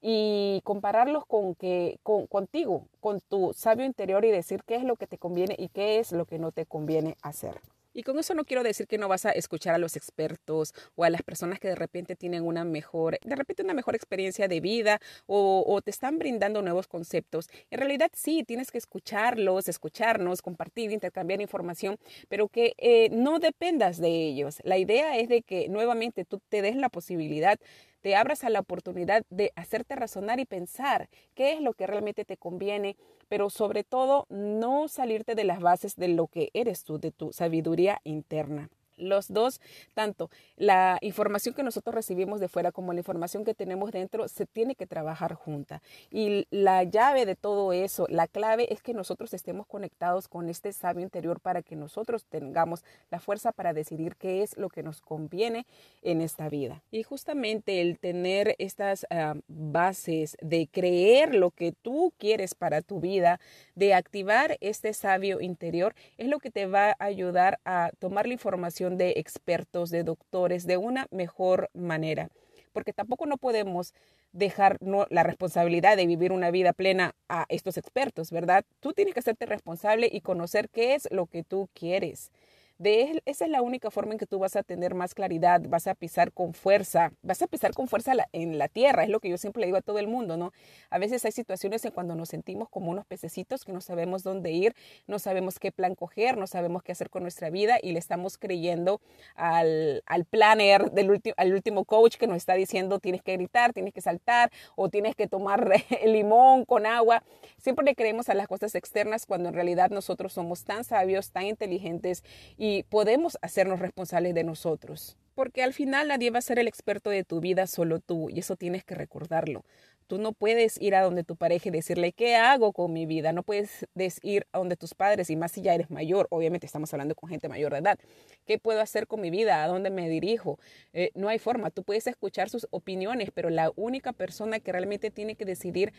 y 0.00 0.62
compararlos 0.64 1.26
con 1.26 1.54
que 1.54 1.98
con, 2.02 2.26
contigo, 2.28 2.86
con 3.00 3.20
tu 3.20 3.52
sabio 3.52 3.84
interior 3.84 4.24
y 4.24 4.30
decir 4.30 4.62
qué 4.64 4.76
es 4.76 4.84
lo 4.84 4.96
que 4.96 5.06
te 5.06 5.18
conviene 5.18 5.54
y 5.58 5.68
qué 5.68 5.98
es 5.98 6.12
lo 6.12 6.24
que 6.24 6.38
no 6.38 6.50
te 6.50 6.64
conviene 6.64 7.16
hacer. 7.20 7.60
Y 7.98 8.04
con 8.04 8.16
eso 8.16 8.32
no 8.32 8.44
quiero 8.44 8.62
decir 8.62 8.86
que 8.86 8.96
no 8.96 9.08
vas 9.08 9.26
a 9.26 9.32
escuchar 9.32 9.74
a 9.74 9.78
los 9.78 9.96
expertos 9.96 10.72
o 10.94 11.02
a 11.02 11.10
las 11.10 11.24
personas 11.24 11.58
que 11.58 11.66
de 11.66 11.74
repente 11.74 12.14
tienen 12.14 12.44
una 12.44 12.62
mejor, 12.64 13.18
de 13.24 13.34
repente 13.34 13.64
una 13.64 13.74
mejor 13.74 13.96
experiencia 13.96 14.46
de 14.46 14.60
vida 14.60 15.00
o, 15.26 15.80
te 15.82 15.90
están 15.90 16.16
brindando 16.16 16.62
nuevos 16.62 16.86
conceptos. 16.86 17.48
En 17.72 17.80
realidad 17.80 18.12
sí, 18.14 18.44
tienes 18.44 18.70
que 18.70 18.78
escucharlos, 18.78 19.68
escucharnos, 19.68 20.42
compartir, 20.42 20.92
intercambiar 20.92 21.40
información, 21.40 21.98
pero 22.28 22.46
que 22.46 22.74
eh, 22.78 23.08
no 23.10 23.40
dependas 23.40 23.98
de 23.98 24.10
ellos. 24.10 24.58
La 24.62 24.78
idea 24.78 25.18
es 25.18 25.28
de 25.28 25.42
que 25.42 25.68
nuevamente 25.68 26.24
tú 26.24 26.40
te 26.48 26.62
des 26.62 26.76
la 26.76 26.90
posibilidad 26.90 27.58
te 28.00 28.14
abras 28.14 28.44
a 28.44 28.50
la 28.50 28.60
oportunidad 28.60 29.24
de 29.28 29.52
hacerte 29.56 29.96
razonar 29.96 30.38
y 30.38 30.44
pensar 30.44 31.08
qué 31.34 31.54
es 31.54 31.60
lo 31.60 31.72
que 31.72 31.86
realmente 31.86 32.24
te 32.24 32.36
conviene, 32.36 32.96
pero 33.28 33.50
sobre 33.50 33.84
todo 33.84 34.26
no 34.30 34.88
salirte 34.88 35.34
de 35.34 35.44
las 35.44 35.60
bases 35.60 35.96
de 35.96 36.08
lo 36.08 36.26
que 36.26 36.50
eres 36.54 36.84
tú, 36.84 36.98
de 36.98 37.12
tu 37.12 37.32
sabiduría 37.32 38.00
interna. 38.04 38.70
Los 38.98 39.32
dos, 39.32 39.60
tanto 39.94 40.30
la 40.56 40.98
información 41.00 41.54
que 41.54 41.62
nosotros 41.62 41.94
recibimos 41.94 42.40
de 42.40 42.48
fuera 42.48 42.72
como 42.72 42.92
la 42.92 43.00
información 43.00 43.44
que 43.44 43.54
tenemos 43.54 43.92
dentro, 43.92 44.28
se 44.28 44.46
tiene 44.46 44.74
que 44.74 44.86
trabajar 44.86 45.34
junta. 45.34 45.82
Y 46.10 46.46
la 46.50 46.82
llave 46.82 47.26
de 47.26 47.36
todo 47.36 47.72
eso, 47.72 48.06
la 48.08 48.26
clave 48.26 48.72
es 48.72 48.82
que 48.82 48.94
nosotros 48.94 49.34
estemos 49.34 49.66
conectados 49.66 50.28
con 50.28 50.48
este 50.48 50.72
sabio 50.72 51.02
interior 51.02 51.40
para 51.40 51.62
que 51.62 51.76
nosotros 51.76 52.24
tengamos 52.24 52.84
la 53.10 53.20
fuerza 53.20 53.52
para 53.52 53.72
decidir 53.72 54.16
qué 54.16 54.42
es 54.42 54.56
lo 54.56 54.68
que 54.68 54.82
nos 54.82 55.00
conviene 55.00 55.66
en 56.02 56.20
esta 56.20 56.48
vida. 56.48 56.82
Y 56.90 57.02
justamente 57.02 57.80
el 57.80 57.98
tener 57.98 58.54
estas 58.58 59.06
ah, 59.10 59.34
bases 59.46 60.36
de 60.40 60.68
creer 60.68 61.34
lo 61.34 61.50
que 61.50 61.72
tú 61.72 62.12
quieres 62.18 62.54
para 62.54 62.82
tu 62.82 63.00
vida, 63.00 63.40
de 63.74 63.94
activar 63.94 64.56
este 64.60 64.92
sabio 64.92 65.40
interior, 65.40 65.94
es 66.16 66.28
lo 66.28 66.38
que 66.38 66.50
te 66.50 66.66
va 66.66 66.90
a 66.90 67.04
ayudar 67.04 67.60
a 67.64 67.90
tomar 67.98 68.26
la 68.26 68.32
información 68.32 68.87
de 68.96 69.14
expertos, 69.16 69.90
de 69.90 70.04
doctores, 70.04 70.66
de 70.66 70.76
una 70.76 71.06
mejor 71.10 71.70
manera. 71.74 72.28
Porque 72.72 72.92
tampoco 72.92 73.26
no 73.26 73.38
podemos 73.38 73.92
dejar 74.32 74.78
la 74.80 75.22
responsabilidad 75.22 75.96
de 75.96 76.06
vivir 76.06 76.32
una 76.32 76.50
vida 76.50 76.72
plena 76.72 77.14
a 77.28 77.46
estos 77.48 77.76
expertos, 77.76 78.30
¿verdad? 78.30 78.64
Tú 78.80 78.92
tienes 78.92 79.14
que 79.14 79.20
hacerte 79.20 79.46
responsable 79.46 80.08
y 80.12 80.20
conocer 80.20 80.68
qué 80.68 80.94
es 80.94 81.08
lo 81.10 81.26
que 81.26 81.42
tú 81.42 81.68
quieres. 81.74 82.30
De 82.78 83.20
esa 83.24 83.44
es 83.44 83.50
la 83.50 83.60
única 83.60 83.90
forma 83.90 84.12
en 84.12 84.18
que 84.18 84.26
tú 84.26 84.38
vas 84.38 84.54
a 84.54 84.62
tener 84.62 84.94
más 84.94 85.12
claridad, 85.12 85.60
vas 85.68 85.88
a 85.88 85.96
pisar 85.96 86.32
con 86.32 86.54
fuerza, 86.54 87.12
vas 87.22 87.42
a 87.42 87.48
pisar 87.48 87.72
con 87.74 87.88
fuerza 87.88 88.12
en 88.30 88.56
la 88.56 88.68
tierra, 88.68 89.02
es 89.02 89.08
lo 89.08 89.18
que 89.18 89.28
yo 89.28 89.36
siempre 89.36 89.58
le 89.62 89.66
digo 89.66 89.78
a 89.78 89.82
todo 89.82 89.98
el 89.98 90.06
mundo, 90.06 90.36
¿no? 90.36 90.52
A 90.88 90.98
veces 90.98 91.24
hay 91.24 91.32
situaciones 91.32 91.84
en 91.84 91.90
cuando 91.90 92.14
nos 92.14 92.28
sentimos 92.28 92.68
como 92.68 92.92
unos 92.92 93.04
pececitos 93.04 93.64
que 93.64 93.72
no 93.72 93.80
sabemos 93.80 94.22
dónde 94.22 94.52
ir, 94.52 94.76
no 95.08 95.18
sabemos 95.18 95.58
qué 95.58 95.72
plan 95.72 95.96
coger, 95.96 96.36
no 96.36 96.46
sabemos 96.46 96.84
qué 96.84 96.92
hacer 96.92 97.10
con 97.10 97.22
nuestra 97.22 97.50
vida 97.50 97.78
y 97.82 97.90
le 97.90 97.98
estamos 97.98 98.38
creyendo 98.38 99.00
al, 99.34 100.04
al 100.06 100.24
planner 100.24 100.92
del 100.92 101.20
al 101.36 101.52
último 101.52 101.84
coach 101.84 102.16
que 102.16 102.28
nos 102.28 102.36
está 102.36 102.54
diciendo 102.54 103.00
tienes 103.00 103.22
que 103.22 103.32
gritar, 103.32 103.72
tienes 103.72 103.92
que 103.92 104.02
saltar 104.02 104.52
o 104.76 104.88
tienes 104.88 105.16
que 105.16 105.26
tomar 105.26 105.68
limón 106.06 106.64
con 106.64 106.86
agua. 106.86 107.24
Siempre 107.56 107.84
le 107.84 107.96
creemos 107.96 108.28
a 108.28 108.34
las 108.34 108.46
cosas 108.46 108.76
externas 108.76 109.26
cuando 109.26 109.48
en 109.48 109.56
realidad 109.56 109.90
nosotros 109.90 110.32
somos 110.32 110.62
tan 110.62 110.84
sabios, 110.84 111.32
tan 111.32 111.46
inteligentes 111.46 112.22
y 112.56 112.67
y 112.68 112.82
podemos 112.82 113.38
hacernos 113.40 113.80
responsables 113.80 114.34
de 114.34 114.44
nosotros. 114.44 115.16
Porque 115.34 115.62
al 115.62 115.72
final 115.72 116.08
nadie 116.08 116.30
va 116.30 116.40
a 116.40 116.42
ser 116.42 116.58
el 116.58 116.68
experto 116.68 117.08
de 117.08 117.24
tu 117.24 117.40
vida, 117.40 117.66
solo 117.66 117.98
tú, 117.98 118.28
y 118.28 118.40
eso 118.40 118.56
tienes 118.56 118.84
que 118.84 118.94
recordarlo. 118.94 119.64
Tú 120.06 120.18
no 120.18 120.32
puedes 120.32 120.78
ir 120.78 120.94
a 120.94 121.00
donde 121.00 121.24
tu 121.24 121.36
pareja 121.36 121.70
y 121.70 121.72
decirle, 121.72 122.12
¿qué 122.12 122.36
hago 122.36 122.74
con 122.74 122.92
mi 122.92 123.06
vida? 123.06 123.32
No 123.32 123.42
puedes 123.42 123.86
ir 124.22 124.46
a 124.52 124.58
donde 124.58 124.76
tus 124.76 124.92
padres, 124.92 125.30
y 125.30 125.36
más 125.36 125.52
si 125.52 125.62
ya 125.62 125.74
eres 125.74 125.90
mayor, 125.90 126.26
obviamente 126.28 126.66
estamos 126.66 126.92
hablando 126.92 127.14
con 127.14 127.30
gente 127.30 127.48
mayor 127.48 127.72
de 127.72 127.78
edad. 127.78 127.98
¿Qué 128.44 128.58
puedo 128.58 128.82
hacer 128.82 129.06
con 129.06 129.22
mi 129.22 129.30
vida? 129.30 129.64
¿A 129.64 129.66
dónde 129.66 129.88
me 129.88 130.06
dirijo? 130.10 130.58
Eh, 130.92 131.10
no 131.14 131.28
hay 131.28 131.38
forma. 131.38 131.70
Tú 131.70 131.84
puedes 131.84 132.06
escuchar 132.06 132.50
sus 132.50 132.68
opiniones, 132.70 133.30
pero 133.32 133.48
la 133.48 133.72
única 133.76 134.12
persona 134.12 134.60
que 134.60 134.72
realmente 134.72 135.10
tiene 135.10 135.36
que 135.36 135.46
decidir 135.46 135.94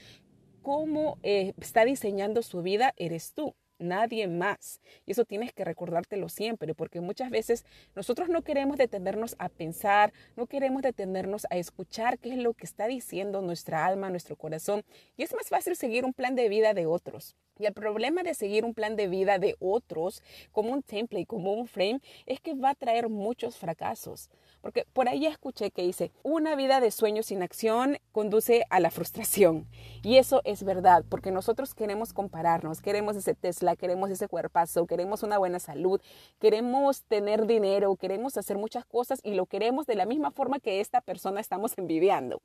cómo 0.62 1.18
eh, 1.24 1.54
está 1.60 1.84
diseñando 1.84 2.44
su 2.44 2.62
vida 2.62 2.94
eres 2.96 3.34
tú 3.34 3.56
nadie 3.80 4.28
más. 4.28 4.80
Y 5.06 5.12
eso 5.12 5.26
tienes 5.26 5.54
que 5.54 5.66
recordártelo 5.66 6.30
siempre, 6.30 6.76
porque 6.76 7.02
muchas 7.02 7.30
veces 7.30 7.66
nosotros 7.96 8.30
no 8.30 8.44
queremos 8.44 8.78
detenernos 8.78 9.36
a 9.40 9.50
pensar, 9.50 10.14
no 10.36 10.46
queremos 10.46 10.82
detenernos 10.82 11.48
a 11.50 11.58
escuchar 11.58 12.20
qué 12.20 12.34
es 12.34 12.38
lo 12.38 12.54
que 12.54 12.66
está 12.66 12.88
diciendo 12.88 13.42
nuestra 13.42 13.86
alma, 13.86 14.10
nuestro 14.10 14.36
corazón. 14.36 14.84
Y 15.18 15.24
es 15.24 15.34
más 15.34 15.48
fácil 15.50 15.76
seguir 15.76 16.06
un 16.06 16.14
plan 16.14 16.36
de 16.36 16.50
vida 16.50 16.74
de 16.74 16.86
otros. 16.86 17.36
Y 17.60 17.66
el 17.66 17.74
problema 17.74 18.24
de 18.24 18.34
seguir 18.34 18.64
un 18.64 18.74
plan 18.74 18.96
de 18.96 19.10
vida 19.10 19.38
de 19.38 19.58
otros 19.60 20.24
como 20.54 20.72
un 20.72 20.82
template, 20.82 21.26
como 21.26 21.52
un 21.52 21.68
frame, 21.68 22.00
es 22.26 22.40
que 22.40 22.54
va 22.54 22.70
a 22.70 22.76
traer 22.76 23.10
muchos 23.10 23.58
fracasos. 23.58 24.30
Porque 24.62 24.86
por 24.94 25.10
ahí 25.10 25.26
escuché 25.26 25.70
que 25.70 25.82
dice, 25.82 26.14
una 26.24 26.56
vida 26.56 26.80
de 26.80 26.90
sueños 26.90 27.26
sin 27.26 27.44
acción 27.44 27.98
conduce 28.14 28.64
a 28.70 28.80
la 28.80 28.92
frustración. 28.92 29.68
Y 30.04 30.16
eso 30.16 30.40
es 30.46 30.64
verdad, 30.64 31.04
porque 31.10 31.32
nosotros 31.32 31.76
queremos 31.76 32.14
compararnos, 32.14 32.82
queremos 32.82 33.18
ese 33.18 33.36
Tesla, 33.36 33.76
queremos 33.76 34.10
ese 34.10 34.30
cuerpazo, 34.30 34.88
queremos 34.88 35.24
una 35.24 35.38
buena 35.38 35.60
salud, 35.60 36.00
queremos 36.40 37.04
tener 37.04 37.46
dinero, 37.46 37.98
queremos 37.98 38.38
hacer 38.38 38.58
muchas 38.58 38.86
cosas 38.86 39.20
y 39.22 39.34
lo 39.34 39.48
queremos 39.48 39.86
de 39.86 39.96
la 39.96 40.06
misma 40.06 40.32
forma 40.32 40.60
que 40.60 40.80
esta 40.80 41.02
persona 41.02 41.42
estamos 41.42 41.78
envidiando 41.78 42.42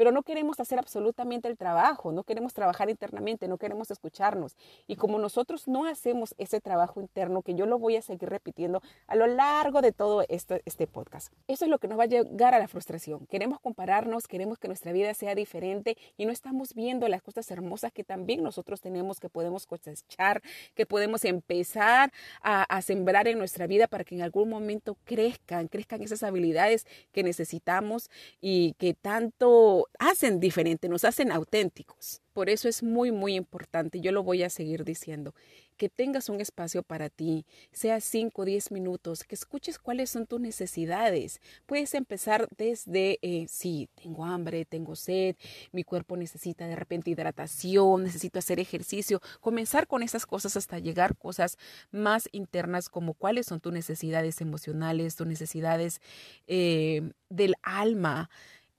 pero 0.00 0.12
no 0.12 0.22
queremos 0.22 0.58
hacer 0.60 0.78
absolutamente 0.78 1.46
el 1.46 1.58
trabajo, 1.58 2.10
no 2.10 2.22
queremos 2.22 2.54
trabajar 2.54 2.88
internamente, 2.88 3.48
no 3.48 3.58
queremos 3.58 3.90
escucharnos. 3.90 4.56
Y 4.86 4.96
como 4.96 5.18
nosotros 5.18 5.68
no 5.68 5.84
hacemos 5.84 6.34
ese 6.38 6.58
trabajo 6.58 7.02
interno, 7.02 7.42
que 7.42 7.54
yo 7.54 7.66
lo 7.66 7.78
voy 7.78 7.96
a 7.96 8.00
seguir 8.00 8.30
repitiendo 8.30 8.80
a 9.06 9.14
lo 9.14 9.26
largo 9.26 9.82
de 9.82 9.92
todo 9.92 10.24
este, 10.30 10.86
podcast, 10.86 11.34
eso 11.48 11.66
es 11.66 11.70
lo 11.70 11.78
que 11.78 11.86
nos 11.86 11.98
va 11.98 12.04
a 12.04 12.06
llegar 12.06 12.54
a 12.54 12.58
la 12.58 12.66
frustración. 12.66 13.26
Queremos 13.26 13.60
compararnos, 13.60 14.26
queremos 14.26 14.56
que 14.56 14.68
nuestra 14.68 14.90
vida 14.92 15.12
sea 15.12 15.34
diferente 15.34 15.98
y 16.16 16.24
no 16.24 16.32
estamos 16.32 16.72
viendo 16.72 17.06
las 17.06 17.20
cosas 17.20 17.50
hermosas 17.50 17.92
que 17.92 18.02
también 18.02 18.42
nosotros 18.42 18.80
tenemos, 18.80 19.20
que 19.20 19.28
podemos 19.28 19.66
cosechar, 19.66 20.40
que 20.74 20.86
podemos 20.86 21.26
empezar 21.26 22.10
a, 22.40 22.62
a 22.62 22.80
sembrar 22.80 23.28
en 23.28 23.36
nuestra 23.36 23.66
vida 23.66 23.86
para 23.86 24.04
que 24.04 24.14
en 24.14 24.22
algún 24.22 24.48
momento 24.48 24.96
crezcan, 25.04 25.68
crezcan 25.68 26.00
esas 26.00 26.22
habilidades 26.22 26.86
que 27.12 27.22
necesitamos 27.22 28.08
y 28.40 28.72
que 28.78 28.94
tanto 28.94 29.89
hacen 29.98 30.40
diferente, 30.40 30.88
nos 30.88 31.04
hacen 31.04 31.32
auténticos. 31.32 32.22
Por 32.32 32.48
eso 32.48 32.68
es 32.68 32.82
muy, 32.82 33.10
muy 33.10 33.34
importante, 33.34 34.00
yo 34.00 34.12
lo 34.12 34.22
voy 34.22 34.42
a 34.42 34.50
seguir 34.50 34.84
diciendo, 34.84 35.34
que 35.76 35.88
tengas 35.88 36.28
un 36.28 36.40
espacio 36.40 36.82
para 36.82 37.08
ti, 37.08 37.46
sea 37.72 38.00
5 38.00 38.42
o 38.42 38.44
10 38.44 38.70
minutos, 38.70 39.24
que 39.24 39.34
escuches 39.34 39.78
cuáles 39.78 40.10
son 40.10 40.26
tus 40.26 40.38
necesidades. 40.38 41.40
Puedes 41.64 41.94
empezar 41.94 42.48
desde, 42.56 43.18
eh, 43.22 43.46
sí, 43.48 43.88
tengo 43.94 44.26
hambre, 44.26 44.66
tengo 44.66 44.94
sed, 44.94 45.36
mi 45.72 45.82
cuerpo 45.82 46.18
necesita 46.18 46.66
de 46.66 46.76
repente 46.76 47.10
hidratación, 47.10 48.04
necesito 48.04 48.38
hacer 48.38 48.60
ejercicio, 48.60 49.20
comenzar 49.40 49.86
con 49.86 50.02
esas 50.02 50.26
cosas 50.26 50.54
hasta 50.56 50.78
llegar 50.78 51.12
a 51.12 51.14
cosas 51.14 51.56
más 51.90 52.28
internas 52.32 52.90
como 52.90 53.14
cuáles 53.14 53.46
son 53.46 53.60
tus 53.60 53.72
necesidades 53.72 54.42
emocionales, 54.42 55.16
tus 55.16 55.26
necesidades 55.26 56.00
eh, 56.46 57.10
del 57.30 57.54
alma. 57.62 58.28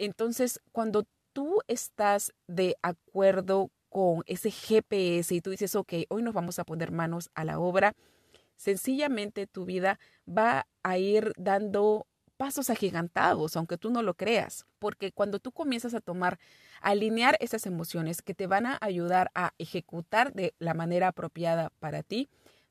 Entonces, 0.01 0.59
cuando 0.71 1.05
tú 1.31 1.61
estás 1.67 2.33
de 2.47 2.75
acuerdo 2.81 3.69
con 3.89 4.23
ese 4.25 4.49
GPS 4.49 5.35
y 5.35 5.41
tú 5.41 5.51
dices, 5.51 5.75
ok, 5.75 5.93
hoy 6.09 6.23
nos 6.23 6.33
vamos 6.33 6.57
a 6.57 6.63
poner 6.63 6.91
manos 6.91 7.29
a 7.35 7.45
la 7.45 7.59
obra, 7.59 7.93
sencillamente 8.55 9.45
tu 9.45 9.63
vida 9.65 9.99
va 10.27 10.65
a 10.81 10.97
ir 10.97 11.33
dando 11.37 12.07
pasos 12.35 12.71
agigantados, 12.71 13.55
aunque 13.55 13.77
tú 13.77 13.91
no 13.91 14.01
lo 14.01 14.15
creas, 14.15 14.65
porque 14.79 15.11
cuando 15.11 15.37
tú 15.37 15.51
comienzas 15.51 15.93
a 15.93 16.01
tomar, 16.01 16.39
a 16.81 16.89
alinear 16.89 17.37
esas 17.39 17.67
emociones 17.67 18.23
que 18.23 18.33
te 18.33 18.47
van 18.47 18.65
a 18.65 18.79
ayudar 18.81 19.29
a 19.35 19.53
ejecutar 19.59 20.33
de 20.33 20.55
la 20.57 20.73
manera 20.73 21.09
apropiada 21.09 21.69
para 21.77 22.01
ti, 22.01 22.27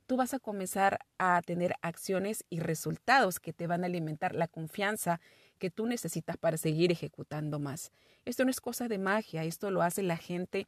tú 0.06 0.16
vas 0.16 0.34
a 0.34 0.40
comenzar 0.40 0.98
a 1.18 1.40
tener 1.46 1.76
acciones 1.80 2.44
y 2.50 2.58
resultados 2.58 3.38
que 3.38 3.52
te 3.52 3.68
van 3.68 3.84
a 3.84 3.86
alimentar 3.86 4.34
la 4.34 4.48
confianza 4.48 5.20
que 5.60 5.70
tú 5.70 5.86
necesitas 5.86 6.36
para 6.36 6.56
seguir 6.56 6.90
ejecutando 6.90 7.60
más. 7.60 7.92
Esto 8.24 8.44
no 8.44 8.50
es 8.50 8.60
cosa 8.60 8.88
de 8.88 8.98
magia, 8.98 9.44
esto 9.44 9.70
lo 9.70 9.82
hace 9.82 10.02
la 10.02 10.16
gente 10.16 10.66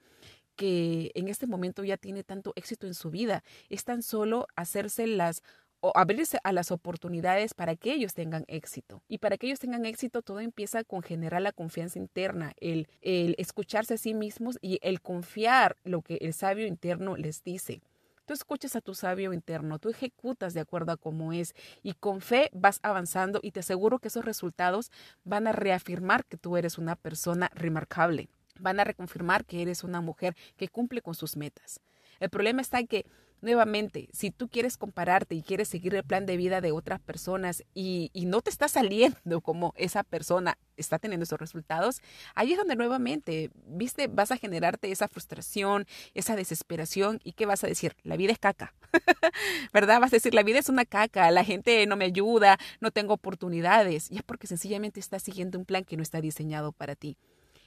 que 0.54 1.10
en 1.14 1.26
este 1.26 1.48
momento 1.48 1.82
ya 1.82 1.96
tiene 1.96 2.22
tanto 2.22 2.52
éxito 2.54 2.86
en 2.86 2.94
su 2.94 3.10
vida. 3.10 3.42
Es 3.68 3.84
tan 3.84 4.02
solo 4.02 4.46
hacerse 4.54 5.08
las 5.08 5.42
o 5.84 5.90
abrirse 5.96 6.38
a 6.44 6.52
las 6.52 6.70
oportunidades 6.70 7.54
para 7.54 7.74
que 7.74 7.92
ellos 7.92 8.14
tengan 8.14 8.44
éxito. 8.46 9.02
Y 9.08 9.18
para 9.18 9.36
que 9.36 9.48
ellos 9.48 9.58
tengan 9.58 9.84
éxito, 9.84 10.22
todo 10.22 10.38
empieza 10.38 10.84
con 10.84 11.02
generar 11.02 11.42
la 11.42 11.50
confianza 11.50 11.98
interna, 11.98 12.52
el, 12.60 12.86
el 13.00 13.34
escucharse 13.36 13.94
a 13.94 13.96
sí 13.98 14.14
mismos 14.14 14.58
y 14.62 14.78
el 14.82 15.00
confiar 15.00 15.76
lo 15.82 16.02
que 16.02 16.18
el 16.20 16.34
sabio 16.34 16.68
interno 16.68 17.16
les 17.16 17.42
dice. 17.42 17.80
Tú 18.26 18.34
escuchas 18.34 18.76
a 18.76 18.80
tu 18.80 18.94
sabio 18.94 19.32
interno, 19.32 19.78
tú 19.78 19.88
ejecutas 19.88 20.54
de 20.54 20.60
acuerdo 20.60 20.92
a 20.92 20.96
cómo 20.96 21.32
es 21.32 21.54
y 21.82 21.94
con 21.94 22.20
fe 22.20 22.50
vas 22.52 22.78
avanzando 22.82 23.40
y 23.42 23.50
te 23.50 23.60
aseguro 23.60 23.98
que 23.98 24.08
esos 24.08 24.24
resultados 24.24 24.90
van 25.24 25.46
a 25.46 25.52
reafirmar 25.52 26.24
que 26.24 26.36
tú 26.36 26.56
eres 26.56 26.78
una 26.78 26.96
persona 26.96 27.50
remarcable 27.54 28.28
van 28.58 28.80
a 28.80 28.84
reconfirmar 28.84 29.44
que 29.44 29.62
eres 29.62 29.84
una 29.84 30.00
mujer 30.00 30.36
que 30.56 30.68
cumple 30.68 31.02
con 31.02 31.14
sus 31.14 31.36
metas. 31.36 31.80
El 32.20 32.30
problema 32.30 32.60
está 32.60 32.78
en 32.78 32.86
que, 32.86 33.06
nuevamente, 33.42 34.08
si 34.12 34.30
tú 34.30 34.48
quieres 34.48 34.76
compararte 34.76 35.34
y 35.34 35.42
quieres 35.42 35.68
seguir 35.68 35.94
el 35.94 36.04
plan 36.04 36.24
de 36.24 36.36
vida 36.36 36.60
de 36.60 36.72
otras 36.72 37.00
personas 37.00 37.64
y, 37.74 38.10
no 38.22 38.40
te 38.40 38.50
está 38.50 38.68
saliendo 38.68 39.42
como 39.42 39.74
esa 39.76 40.04
persona 40.04 40.56
está 40.76 40.98
teniendo 40.98 41.24
esos 41.24 41.38
resultados, 41.38 42.00
ahí 42.34 42.52
es 42.52 42.58
donde 42.58 42.76
nuevamente, 42.76 43.50
viste, 43.66 44.06
vas 44.06 44.30
a 44.30 44.38
generarte 44.38 44.90
esa 44.90 45.06
frustración, 45.06 45.86
esa 46.14 46.34
desesperación 46.34 47.20
y 47.24 47.32
qué 47.32 47.44
vas 47.44 47.62
a 47.62 47.66
decir, 47.66 47.94
la 48.04 48.16
vida 48.16 48.32
es 48.32 48.38
caca, 48.38 48.72
¿verdad? 49.74 50.00
Vas 50.00 50.12
a 50.12 50.16
decir, 50.16 50.32
la 50.32 50.44
vida 50.44 50.60
es 50.60 50.70
una 50.70 50.86
caca, 50.86 51.30
la 51.30 51.44
gente 51.44 51.84
no 51.86 51.96
me 51.96 52.06
ayuda, 52.06 52.58
no 52.80 52.90
tengo 52.90 53.12
oportunidades, 53.12 54.10
y 54.10 54.16
es 54.16 54.22
porque 54.22 54.46
sencillamente 54.46 54.98
estás 54.98 55.22
siguiendo 55.22 55.58
un 55.58 55.66
plan 55.66 55.84
que 55.84 55.96
no 55.96 56.02
está 56.02 56.20
diseñado 56.20 56.72
para 56.72 56.94
ti. 56.94 57.18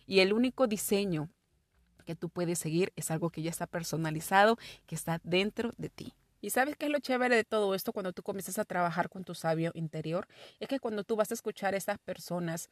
Y 0.08 0.20
el 0.20 0.34
único 0.34 0.68
diseño 0.68 1.30
que 2.06 2.16
tú 2.16 2.30
puedes 2.30 2.60
seguir 2.60 2.94
es 2.96 3.12
algo 3.12 3.30
que 3.30 3.42
ya 3.42 3.50
está 3.50 3.68
personalizado, 3.68 4.58
que 4.86 4.96
está 4.96 5.20
dentro 5.24 5.74
de 5.78 5.90
ti. 5.90 6.14
¿Y 6.42 6.52
sabes 6.52 6.78
qué 6.78 6.86
es 6.86 6.92
lo 6.92 7.00
chévere 7.00 7.36
de 7.36 7.44
todo 7.44 7.74
esto 7.74 7.92
cuando 7.92 8.14
tú 8.14 8.22
comienzas 8.22 8.60
a 8.60 8.66
trabajar 8.66 9.10
con 9.10 9.24
tu 9.24 9.34
sabio 9.34 9.72
interior? 9.74 10.28
Es 10.60 10.68
que 10.68 10.80
cuando 10.80 11.04
tú 11.04 11.16
vas 11.16 11.32
a 11.32 11.34
escuchar 11.34 11.74
a 11.74 11.78
estas 11.78 11.98
personas 11.98 12.70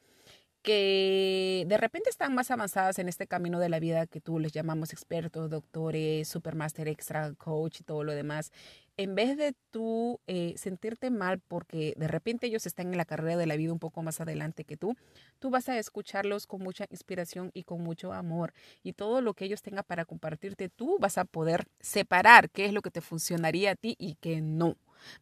que 0.64 1.66
de 1.68 1.76
repente 1.76 2.08
están 2.08 2.34
más 2.34 2.50
avanzadas 2.50 2.98
en 2.98 3.06
este 3.06 3.26
camino 3.26 3.60
de 3.60 3.68
la 3.68 3.78
vida 3.78 4.06
que 4.06 4.22
tú 4.22 4.38
les 4.38 4.50
llamamos 4.50 4.94
expertos, 4.94 5.50
doctores, 5.50 6.26
supermaster 6.26 6.88
extra, 6.88 7.34
coach 7.34 7.80
y 7.80 7.84
todo 7.84 8.02
lo 8.02 8.12
demás, 8.12 8.50
en 8.96 9.14
vez 9.14 9.36
de 9.36 9.54
tú 9.70 10.20
eh, 10.26 10.54
sentirte 10.56 11.10
mal 11.10 11.38
porque 11.40 11.92
de 11.98 12.08
repente 12.08 12.46
ellos 12.46 12.64
están 12.64 12.92
en 12.92 12.96
la 12.96 13.04
carrera 13.04 13.36
de 13.36 13.46
la 13.46 13.56
vida 13.56 13.74
un 13.74 13.78
poco 13.78 14.02
más 14.02 14.22
adelante 14.22 14.64
que 14.64 14.78
tú, 14.78 14.96
tú 15.38 15.50
vas 15.50 15.68
a 15.68 15.78
escucharlos 15.78 16.46
con 16.46 16.62
mucha 16.62 16.86
inspiración 16.88 17.50
y 17.52 17.64
con 17.64 17.82
mucho 17.82 18.14
amor 18.14 18.54
y 18.82 18.94
todo 18.94 19.20
lo 19.20 19.34
que 19.34 19.44
ellos 19.44 19.60
tengan 19.60 19.84
para 19.86 20.06
compartirte, 20.06 20.70
tú 20.70 20.96
vas 20.98 21.18
a 21.18 21.26
poder 21.26 21.66
separar 21.80 22.48
qué 22.48 22.64
es 22.64 22.72
lo 22.72 22.80
que 22.80 22.90
te 22.90 23.02
funcionaría 23.02 23.72
a 23.72 23.76
ti 23.76 23.96
y 23.98 24.14
qué 24.14 24.40
no. 24.40 24.76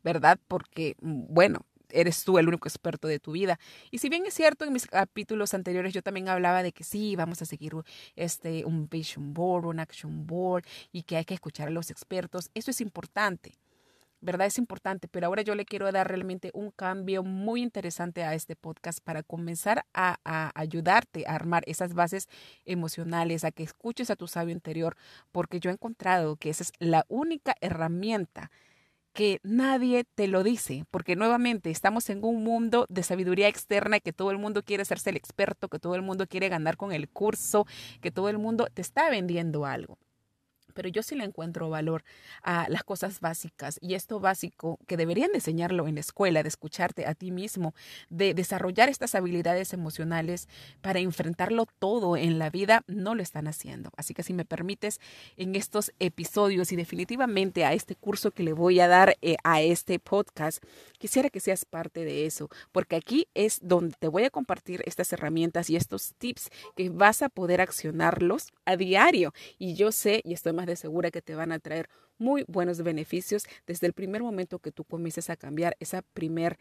¿Verdad? 0.05 0.39
Porque, 0.47 0.95
mm, 1.01 1.25
bueno, 1.29 1.67
eres 1.93 2.25
tú 2.25 2.39
el 2.39 2.49
único 2.49 2.69
experto 2.69 3.09
de 3.09 3.21
tu 3.21 3.33
vida. 3.33 3.59
Y 3.91 3.99
si 3.99 4.09
bien 4.09 4.25
es 4.27 4.35
cierto, 4.35 4.65
en 4.65 4.73
mis 4.73 4.87
capítulos 4.87 5.55
anteriores 5.55 5.95
yo 5.95 6.03
también 6.03 6.29
hablaba 6.29 6.63
de 6.63 6.73
que 6.73 6.85
sí, 6.85 7.17
vamos 7.17 7.43
a 7.43 7.45
seguir 7.45 7.73
este, 8.17 8.65
un 8.65 8.89
vision 8.89 9.35
board, 9.35 9.67
un 9.67 9.81
action 9.81 10.27
board 10.27 10.65
y 10.93 11.03
que 11.03 11.17
hay 11.17 11.25
que 11.25 11.35
escuchar 11.35 11.69
a 11.69 11.71
los 11.71 11.91
expertos, 11.91 12.51
eso 12.55 12.71
es 12.71 12.81
importante. 12.81 13.53
¿verdad? 14.23 14.47
Es 14.47 14.57
importante, 14.57 15.09
pero 15.09 15.27
ahora 15.27 15.43
yo 15.43 15.57
le 15.57 15.65
quiero 15.65 15.91
dar 15.91 16.09
realmente 16.09 16.53
un 16.55 16.71
cambio 16.71 17.25
muy 17.25 17.61
interesante 17.61 18.23
a 18.23 18.35
este 18.35 18.55
podcast 18.55 19.01
para 19.03 19.25
comenzar 19.25 19.85
a, 19.93 20.17
a, 20.25 20.53
ayudarte 20.55 21.25
a 21.27 21.35
armar 21.35 21.65
esas 21.67 21.93
bases 21.93 22.29
emocionales, 22.65 23.43
a 23.43 23.51
que 23.51 23.65
escuches 23.65 24.11
a 24.11 24.17
tu 24.17 24.29
sabio 24.29 24.55
interior, 24.55 24.97
porque 25.33 25.59
yo 25.59 25.71
he 25.71 25.73
encontrado 25.73 26.37
que 26.37 26.51
esa 26.51 26.63
es 26.63 26.73
la 26.79 27.05
única 27.09 27.57
herramienta 27.61 28.53
que 29.13 29.41
nadie 29.43 30.05
te 30.05 30.27
lo 30.29 30.43
dice, 30.43 30.85
porque 30.91 31.17
nuevamente 31.17 31.71
estamos 31.71 32.09
en 32.11 32.25
un 32.25 32.43
mundo 32.43 32.87
de 32.89 33.03
sabiduría 33.03 33.49
externa 33.49 34.01
que 34.01 34.13
todo 34.13 34.31
el 34.31 34.39
mundo 34.39 34.63
quiere 34.63 34.83
hacerse 34.83 35.11
el 35.11 35.17
experto, 35.17 35.69
que 35.69 35.79
todo 35.79 35.95
el 35.95 36.03
mundo 36.03 36.27
quiere 36.27 36.49
ganar 36.49 36.77
con 36.77 36.93
el 36.93 37.09
curso, 37.09 37.67
que 38.01 38.11
todo 38.11 38.29
el 38.29 38.39
mundo 38.39 38.69
te 38.73 38.83
está 38.83 39.11
vendiendo 39.11 39.67
algo 39.67 39.99
pero 40.73 40.89
yo 40.89 41.03
sí 41.03 41.15
le 41.15 41.25
encuentro 41.25 41.71
valor 41.71 42.05
a 42.43 42.69
las 42.69 42.85
cosas 42.85 43.21
básicas 43.21 43.79
y 43.81 43.95
esto 43.95 44.21
básico 44.21 44.79
que 44.87 44.97
deberían 44.97 45.31
enseñarlo 45.35 45.87
en 45.89 45.95
la 45.95 46.01
escuela, 46.01 46.43
de 46.43 46.49
escucharte 46.49 47.07
a 47.07 47.15
ti 47.15 47.31
mismo, 47.31 47.75
de 48.11 48.35
desarrollar 48.35 48.89
estas 48.89 49.15
habilidades 49.15 49.73
emocionales 49.73 50.49
para 50.81 50.99
enfrentarlo 50.99 51.67
todo 51.79 52.17
en 52.17 52.39
la 52.39 52.51
vida, 52.51 52.85
no 52.87 53.15
lo 53.15 53.23
están 53.23 53.49
haciendo. 53.49 53.91
Así 53.97 54.15
que 54.15 54.23
si 54.23 54.33
me 54.33 54.45
permites, 54.45 55.01
en 55.37 55.55
estos 55.55 55.93
episodios 55.99 56.73
y 56.73 56.77
definitivamente 56.77 57.65
a 57.65 57.73
este 57.73 57.95
curso 57.95 58.31
que 58.31 58.43
le 58.43 58.53
voy 58.53 58.81
a 58.81 58.89
dar 58.89 59.17
eh, 59.23 59.37
a 59.45 59.63
este 59.63 59.99
podcast, 59.99 60.63
quisiera 60.99 61.31
que 61.31 61.41
seas 61.41 61.65
parte 61.65 62.05
de 62.05 62.27
eso, 62.27 62.49
porque 62.73 62.97
aquí 62.97 63.29
es 63.35 63.59
donde 63.63 63.95
te 63.99 64.09
voy 64.09 64.25
a 64.25 64.31
compartir 64.31 64.83
estas 64.87 65.13
herramientas 65.13 65.71
y 65.71 65.77
estos 65.77 66.15
tips 66.15 66.51
que 66.77 66.91
vas 66.91 67.23
a 67.23 67.29
poder 67.29 67.61
accionarlos 67.61 68.53
a 68.65 68.77
diario. 68.77 69.33
Y 69.59 69.75
yo 69.75 69.93
sé 69.93 70.21
y 70.25 70.33
estoy 70.33 70.53
más 70.53 70.62
de 70.67 70.77
segura 70.77 71.11
que 71.11 71.23
te 71.23 71.35
van 71.35 71.53
a 71.53 71.59
traer 71.59 71.89
muy 72.19 72.45
buenos 72.49 72.83
beneficios 72.83 73.45
desde 73.67 73.87
el 73.87 73.93
primer 73.93 74.23
momento 74.23 74.59
que 74.59 74.73
tú 74.73 74.85
comiences 74.85 75.31
a 75.31 75.37
cambiar 75.37 75.77
ese 75.81 76.03
primer 76.15 76.59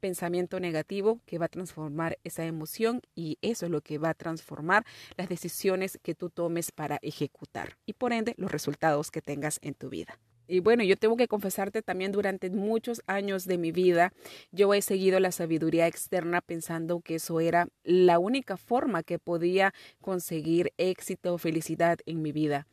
pensamiento 0.00 0.58
negativo 0.58 1.20
que 1.26 1.38
va 1.38 1.46
a 1.46 1.48
transformar 1.48 2.18
esa 2.24 2.44
emoción 2.44 3.02
y 3.14 3.38
eso 3.42 3.66
es 3.66 3.70
lo 3.70 3.82
que 3.82 3.98
va 3.98 4.10
a 4.10 4.14
transformar 4.14 4.84
las 5.16 5.28
decisiones 5.28 5.98
que 6.02 6.14
tú 6.14 6.30
tomes 6.30 6.72
para 6.72 6.98
ejecutar 7.02 7.76
y 7.86 7.92
por 7.92 8.12
ende 8.12 8.34
los 8.36 8.50
resultados 8.50 9.10
que 9.10 9.22
tengas 9.22 9.60
en 9.62 9.74
tu 9.74 9.90
vida. 9.90 10.18
Y 10.48 10.58
bueno, 10.58 10.82
yo 10.82 10.96
tengo 10.96 11.16
que 11.16 11.28
confesarte 11.28 11.80
también 11.80 12.10
durante 12.10 12.50
muchos 12.50 13.02
años 13.06 13.44
de 13.46 13.56
mi 13.56 13.70
vida, 13.70 14.12
yo 14.50 14.74
he 14.74 14.82
seguido 14.82 15.20
la 15.20 15.30
sabiduría 15.30 15.86
externa 15.86 16.40
pensando 16.40 17.00
que 17.02 17.16
eso 17.16 17.38
era 17.38 17.68
la 17.84 18.18
única 18.18 18.56
forma 18.56 19.04
que 19.04 19.20
podía 19.20 19.72
conseguir 20.00 20.72
éxito 20.76 21.34
o 21.34 21.38
felicidad 21.38 21.98
en 22.04 22.20
mi 22.20 22.32
vida 22.32 22.66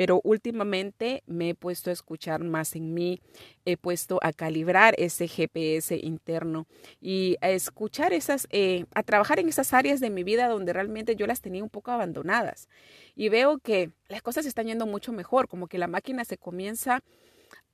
pero 0.00 0.22
últimamente 0.24 1.22
me 1.26 1.50
he 1.50 1.54
puesto 1.54 1.90
a 1.90 1.92
escuchar 1.92 2.42
más 2.42 2.74
en 2.74 2.94
mí, 2.94 3.20
he 3.66 3.76
puesto 3.76 4.18
a 4.22 4.32
calibrar 4.32 4.94
ese 4.96 5.28
GPS 5.28 5.94
interno 5.94 6.66
y 7.02 7.36
a 7.42 7.50
escuchar 7.50 8.14
esas, 8.14 8.46
eh, 8.48 8.86
a 8.94 9.02
trabajar 9.02 9.40
en 9.40 9.50
esas 9.50 9.74
áreas 9.74 10.00
de 10.00 10.08
mi 10.08 10.24
vida 10.24 10.48
donde 10.48 10.72
realmente 10.72 11.16
yo 11.16 11.26
las 11.26 11.42
tenía 11.42 11.62
un 11.62 11.68
poco 11.68 11.90
abandonadas. 11.90 12.70
Y 13.14 13.28
veo 13.28 13.58
que 13.58 13.90
las 14.08 14.22
cosas 14.22 14.46
están 14.46 14.68
yendo 14.68 14.86
mucho 14.86 15.12
mejor, 15.12 15.48
como 15.48 15.66
que 15.66 15.76
la 15.76 15.86
máquina 15.86 16.24
se 16.24 16.38
comienza 16.38 17.02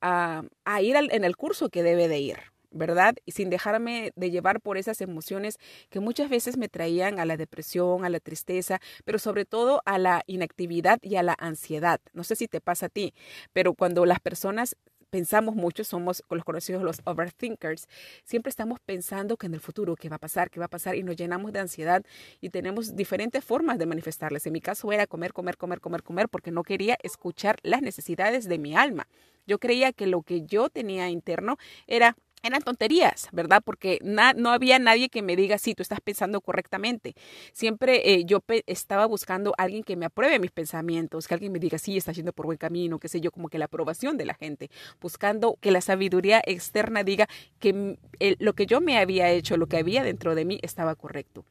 a, 0.01 0.43
a 0.65 0.83
ir 0.83 0.97
en 0.97 1.23
el 1.23 1.37
curso 1.37 1.69
que 1.69 1.85
debe 1.85 2.09
de 2.09 2.19
ir. 2.19 2.39
¿Verdad? 2.77 3.15
Y 3.25 3.33
sin 3.33 3.51
dejarme 3.51 4.13
de 4.17 4.31
llevar 4.31 4.61
por 4.61 4.77
esas 4.77 5.01
emociones 5.01 5.59
que 5.91 6.01
muchas 6.01 6.31
veces 6.31 6.57
me 6.57 6.69
traían 6.69 7.19
a 7.19 7.25
la 7.25 7.37
depresión, 7.37 8.05
a 8.05 8.11
la 8.11 8.21
tristeza, 8.21 8.81
pero 9.05 9.19
sobre 9.19 9.45
todo 9.45 9.83
a 9.85 9.99
la 9.99 10.23
inactividad 10.27 10.99
y 11.03 11.17
a 11.17 11.23
la 11.23 11.35
ansiedad. 11.39 12.01
No 12.13 12.25
sé 12.25 12.37
si 12.37 12.49
te 12.49 12.61
pasa 12.61 12.87
a 12.87 12.89
ti, 12.89 13.15
pero 13.53 13.75
cuando 13.75 14.07
las 14.07 14.21
personas 14.21 14.77
pensamos 15.11 15.55
mucho, 15.55 15.85
somos 15.85 16.23
los 16.29 16.45
conocidos 16.45 16.83
los 16.83 17.01
overthinkers, 17.05 17.89
siempre 18.25 18.51
estamos 18.51 18.81
pensando 18.81 19.37
que 19.37 19.47
en 19.47 19.55
el 19.55 19.61
futuro, 19.61 19.97
qué 19.97 20.09
va 20.09 20.17
a 20.17 20.19
pasar, 20.19 20.51
qué 20.51 20.61
va 20.61 20.67
a 20.67 20.69
pasar, 20.69 20.97
y 20.97 21.03
nos 21.03 21.17
llenamos 21.17 21.53
de 21.53 21.61
ansiedad 21.61 22.03
y 22.41 22.51
tenemos 22.51 22.97
diferentes 22.97 23.45
formas 23.45 23.79
de 23.79 23.87
manifestarles. 23.87 24.47
En 24.47 24.53
mi 24.53 24.61
caso 24.61 24.93
era 24.93 25.07
comer, 25.07 25.33
comer, 25.33 25.57
comer, 25.57 25.81
comer, 25.81 26.03
comer, 26.03 26.29
porque 26.29 26.51
no 26.51 26.63
quería 26.63 26.99
escuchar 27.03 27.57
las 27.63 27.83
necesidades 27.83 28.49
de 28.49 28.59
mi 28.59 28.77
alma. 28.77 29.07
Yo 29.47 29.59
creía 29.59 29.93
que 29.93 30.07
lo 30.07 30.23
que 30.23 30.43
yo 30.43 30.69
tenía 30.69 31.09
interno 31.09 31.57
era 31.87 32.17
eran 32.43 32.63
tonterías, 32.63 33.29
¿verdad? 33.33 33.63
Porque 33.65 33.99
no 34.03 34.51
había 34.51 34.79
nadie 34.79 35.09
que 35.09 35.23
me 35.23 35.37
diga, 35.37 35.59
sí, 35.59 35.75
tú 35.75 35.83
estás 35.83 36.01
pensando 36.01 36.41
correctamente. 36.41 37.15
Siempre 37.53 38.15
eh, 38.15 38.25
yo 38.25 38.43
estaba 38.67 39.07
buscando 39.07 39.53
a 39.59 39.65
alguien 39.65 39.83
que 39.83 39.97
me 39.97 40.07
apruebe 40.07 40.39
mis 40.39 40.53
pensamientos, 40.53 41.27
que 41.27 41.35
alguien 41.35 41.53
me 41.53 41.59
diga, 41.59 41.79
sí, 41.79 41.97
estás 41.97 42.17
yendo 42.17 42.33
por 42.33 42.47
buen 42.47 42.59
camino, 42.59 42.99
qué 42.99 43.09
sé 43.09 43.21
yo, 43.21 43.31
como 43.33 43.49
que 43.49 43.59
la 43.59 43.67
aprobación 43.67 44.17
de 44.17 44.27
la 44.27 44.35
gente, 44.35 44.71
buscando 45.01 45.57
que 45.61 45.71
la 45.71 45.81
sabiduría 45.81 46.43
externa 46.45 47.03
diga 47.03 47.29
que 47.59 47.99
lo 48.39 48.55
que 48.55 48.67
yo 48.67 48.81
me 48.81 48.99
había 48.99 49.31
hecho, 49.31 49.57
lo 49.57 49.67
que 49.67 49.79
había 49.79 50.03
dentro 50.03 50.35
de 50.35 50.45
mí 50.45 50.59
estaba 50.63 50.95
correcto. 50.95 51.45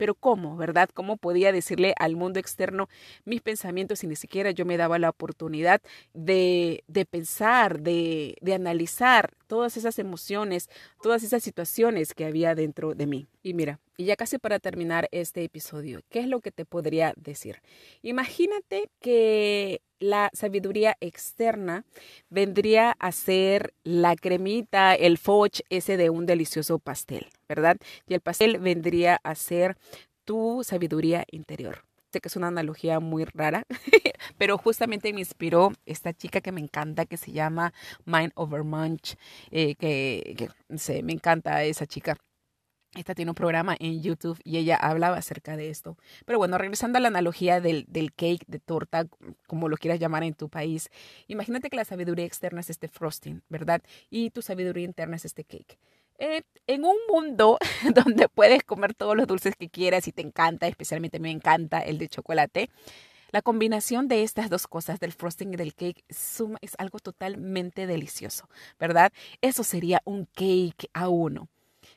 Pero 0.00 0.14
¿cómo, 0.14 0.56
verdad? 0.56 0.88
¿Cómo 0.94 1.18
podía 1.18 1.52
decirle 1.52 1.92
al 1.98 2.16
mundo 2.16 2.40
externo 2.40 2.88
mis 3.26 3.42
pensamientos 3.42 3.98
si 3.98 4.06
ni 4.06 4.16
siquiera 4.16 4.50
yo 4.50 4.64
me 4.64 4.78
daba 4.78 4.98
la 4.98 5.10
oportunidad 5.10 5.82
de, 6.14 6.84
de 6.88 7.04
pensar, 7.04 7.80
de, 7.80 8.34
de 8.40 8.54
analizar 8.54 9.34
todas 9.46 9.76
esas 9.76 9.98
emociones, 9.98 10.70
todas 11.02 11.22
esas 11.22 11.42
situaciones 11.42 12.14
que 12.14 12.24
había 12.24 12.54
dentro 12.54 12.94
de 12.94 13.06
mí? 13.06 13.26
Y 13.42 13.52
mira, 13.52 13.78
y 14.00 14.06
ya 14.06 14.16
casi 14.16 14.38
para 14.38 14.58
terminar 14.58 15.10
este 15.12 15.44
episodio, 15.44 16.00
¿qué 16.08 16.20
es 16.20 16.26
lo 16.26 16.40
que 16.40 16.50
te 16.50 16.64
podría 16.64 17.12
decir? 17.18 17.60
Imagínate 18.00 18.88
que 18.98 19.82
la 19.98 20.30
sabiduría 20.32 20.96
externa 21.00 21.84
vendría 22.30 22.92
a 22.98 23.12
ser 23.12 23.74
la 23.84 24.16
cremita, 24.16 24.94
el 24.94 25.18
foch 25.18 25.60
ese 25.68 25.98
de 25.98 26.08
un 26.08 26.24
delicioso 26.24 26.78
pastel, 26.78 27.26
¿verdad? 27.46 27.76
Y 28.08 28.14
el 28.14 28.22
pastel 28.22 28.56
vendría 28.58 29.20
a 29.22 29.34
ser 29.34 29.76
tu 30.24 30.62
sabiduría 30.64 31.26
interior. 31.30 31.84
Sé 32.10 32.22
que 32.22 32.28
es 32.28 32.36
una 32.36 32.48
analogía 32.48 33.00
muy 33.00 33.26
rara, 33.26 33.64
pero 34.38 34.56
justamente 34.56 35.12
me 35.12 35.20
inspiró 35.20 35.72
esta 35.84 36.14
chica 36.14 36.40
que 36.40 36.52
me 36.52 36.62
encanta, 36.62 37.04
que 37.04 37.18
se 37.18 37.32
llama 37.32 37.74
Mind 38.06 38.32
Over 38.34 38.64
Munch, 38.64 39.16
eh, 39.50 39.74
que, 39.74 40.34
que 40.38 40.78
sé, 40.78 41.02
me 41.02 41.12
encanta 41.12 41.64
esa 41.64 41.86
chica. 41.86 42.16
Esta 42.96 43.14
tiene 43.14 43.30
un 43.30 43.36
programa 43.36 43.76
en 43.78 44.02
YouTube 44.02 44.40
y 44.42 44.56
ella 44.56 44.74
hablaba 44.74 45.16
acerca 45.16 45.56
de 45.56 45.70
esto. 45.70 45.96
Pero 46.26 46.38
bueno, 46.38 46.58
regresando 46.58 46.98
a 46.98 47.00
la 47.00 47.08
analogía 47.08 47.60
del, 47.60 47.84
del, 47.86 48.12
cake, 48.12 48.44
de 48.48 48.58
torta, 48.58 49.06
como 49.46 49.68
lo 49.68 49.76
quieras 49.76 50.00
llamar 50.00 50.24
en 50.24 50.34
tu 50.34 50.48
país, 50.48 50.90
imagínate 51.28 51.70
que 51.70 51.76
la 51.76 51.84
sabiduría 51.84 52.24
externa 52.24 52.60
es 52.60 52.68
este 52.68 52.88
frosting, 52.88 53.42
¿verdad? 53.48 53.80
Y 54.10 54.30
tu 54.30 54.42
sabiduría 54.42 54.84
interna 54.84 55.16
es 55.16 55.24
este 55.24 55.44
cake. 55.44 55.78
Eh, 56.18 56.42
en 56.66 56.84
un 56.84 56.96
mundo 57.08 57.58
donde 57.94 58.28
puedes 58.28 58.64
comer 58.64 58.92
todos 58.94 59.16
los 59.16 59.28
dulces 59.28 59.54
que 59.56 59.70
quieras 59.70 60.08
y 60.08 60.12
te 60.12 60.22
encanta, 60.22 60.66
especialmente 60.66 61.20
me 61.20 61.30
encanta 61.30 61.80
el 61.80 61.96
de 61.96 62.08
chocolate, 62.08 62.70
la 63.30 63.40
combinación 63.40 64.08
de 64.08 64.24
estas 64.24 64.50
dos 64.50 64.66
cosas, 64.66 64.98
del 64.98 65.12
frosting 65.12 65.54
y 65.54 65.56
del 65.56 65.74
cake, 65.74 66.04
suma, 66.10 66.58
es 66.60 66.74
algo 66.78 66.98
totalmente 66.98 67.86
delicioso, 67.86 68.48
¿verdad? 68.80 69.12
Eso 69.40 69.62
sería 69.62 70.02
un 70.04 70.26
cake 70.26 70.90
a 70.92 71.08
uno. 71.08 71.48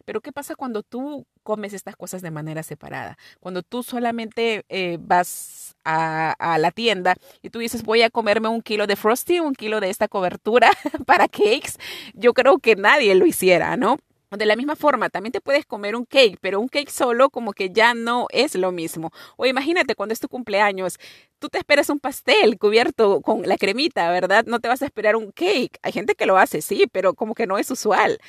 Pero 0.05 0.21
¿qué 0.21 0.31
pasa 0.31 0.55
cuando 0.55 0.83
tú 0.83 1.25
comes 1.43 1.73
estas 1.73 1.95
cosas 1.95 2.21
de 2.21 2.31
manera 2.31 2.63
separada? 2.63 3.17
Cuando 3.39 3.63
tú 3.63 3.83
solamente 3.83 4.65
eh, 4.69 4.97
vas 4.99 5.75
a, 5.83 6.31
a, 6.39 6.57
la 6.57 6.71
tienda 6.71 7.15
y 7.41 7.49
tú 7.49 7.59
dices, 7.59 7.83
voy 7.83 8.01
a 8.01 8.09
comerme 8.09 8.47
un 8.47 8.61
kilo 8.61 8.87
de 8.87 8.95
frosty, 8.95 9.39
un 9.39 9.53
kilo 9.53 9.79
de 9.79 9.89
esta 9.89 10.07
cobertura 10.07 10.71
para 11.05 11.27
cakes, 11.27 11.77
yo 12.13 12.33
creo 12.33 12.59
que 12.59 12.75
nadie 12.75 13.15
lo 13.15 13.25
hiciera, 13.25 13.77
¿no? 13.77 13.97
De 14.37 14.45
la 14.47 14.55
misma 14.55 14.75
forma, 14.75 15.09
también 15.09 15.31
te 15.31 15.41
puedes 15.41 15.65
comer 15.65 15.95
un 15.95 16.05
cake, 16.05 16.37
pero 16.41 16.59
un 16.59 16.67
cake 16.67 16.89
solo 16.89 17.29
como 17.29 17.53
que 17.53 17.69
ya 17.69 17.93
no 17.93 18.25
es 18.31 18.55
lo 18.55 18.71
mismo. 18.71 19.11
O 19.37 19.45
imagínate 19.45 19.95
cuando 19.95 20.13
es 20.13 20.19
tu 20.19 20.27
cumpleaños, 20.27 20.97
tú 21.37 21.49
te 21.49 21.59
esperas 21.59 21.89
un 21.89 21.99
pastel 21.99 22.57
cubierto 22.57 23.21
con 23.21 23.43
la 23.43 23.57
cremita, 23.57 24.09
¿verdad? 24.09 24.45
No 24.47 24.59
te 24.59 24.67
vas 24.69 24.81
a 24.81 24.85
esperar 24.85 25.15
un 25.15 25.31
cake. 25.31 25.77
Hay 25.83 25.91
gente 25.91 26.15
que 26.15 26.25
lo 26.25 26.37
hace, 26.37 26.61
sí, 26.61 26.85
pero 26.91 27.13
como 27.13 27.35
que 27.35 27.45
no 27.45 27.59
es 27.59 27.69
usual. 27.69 28.19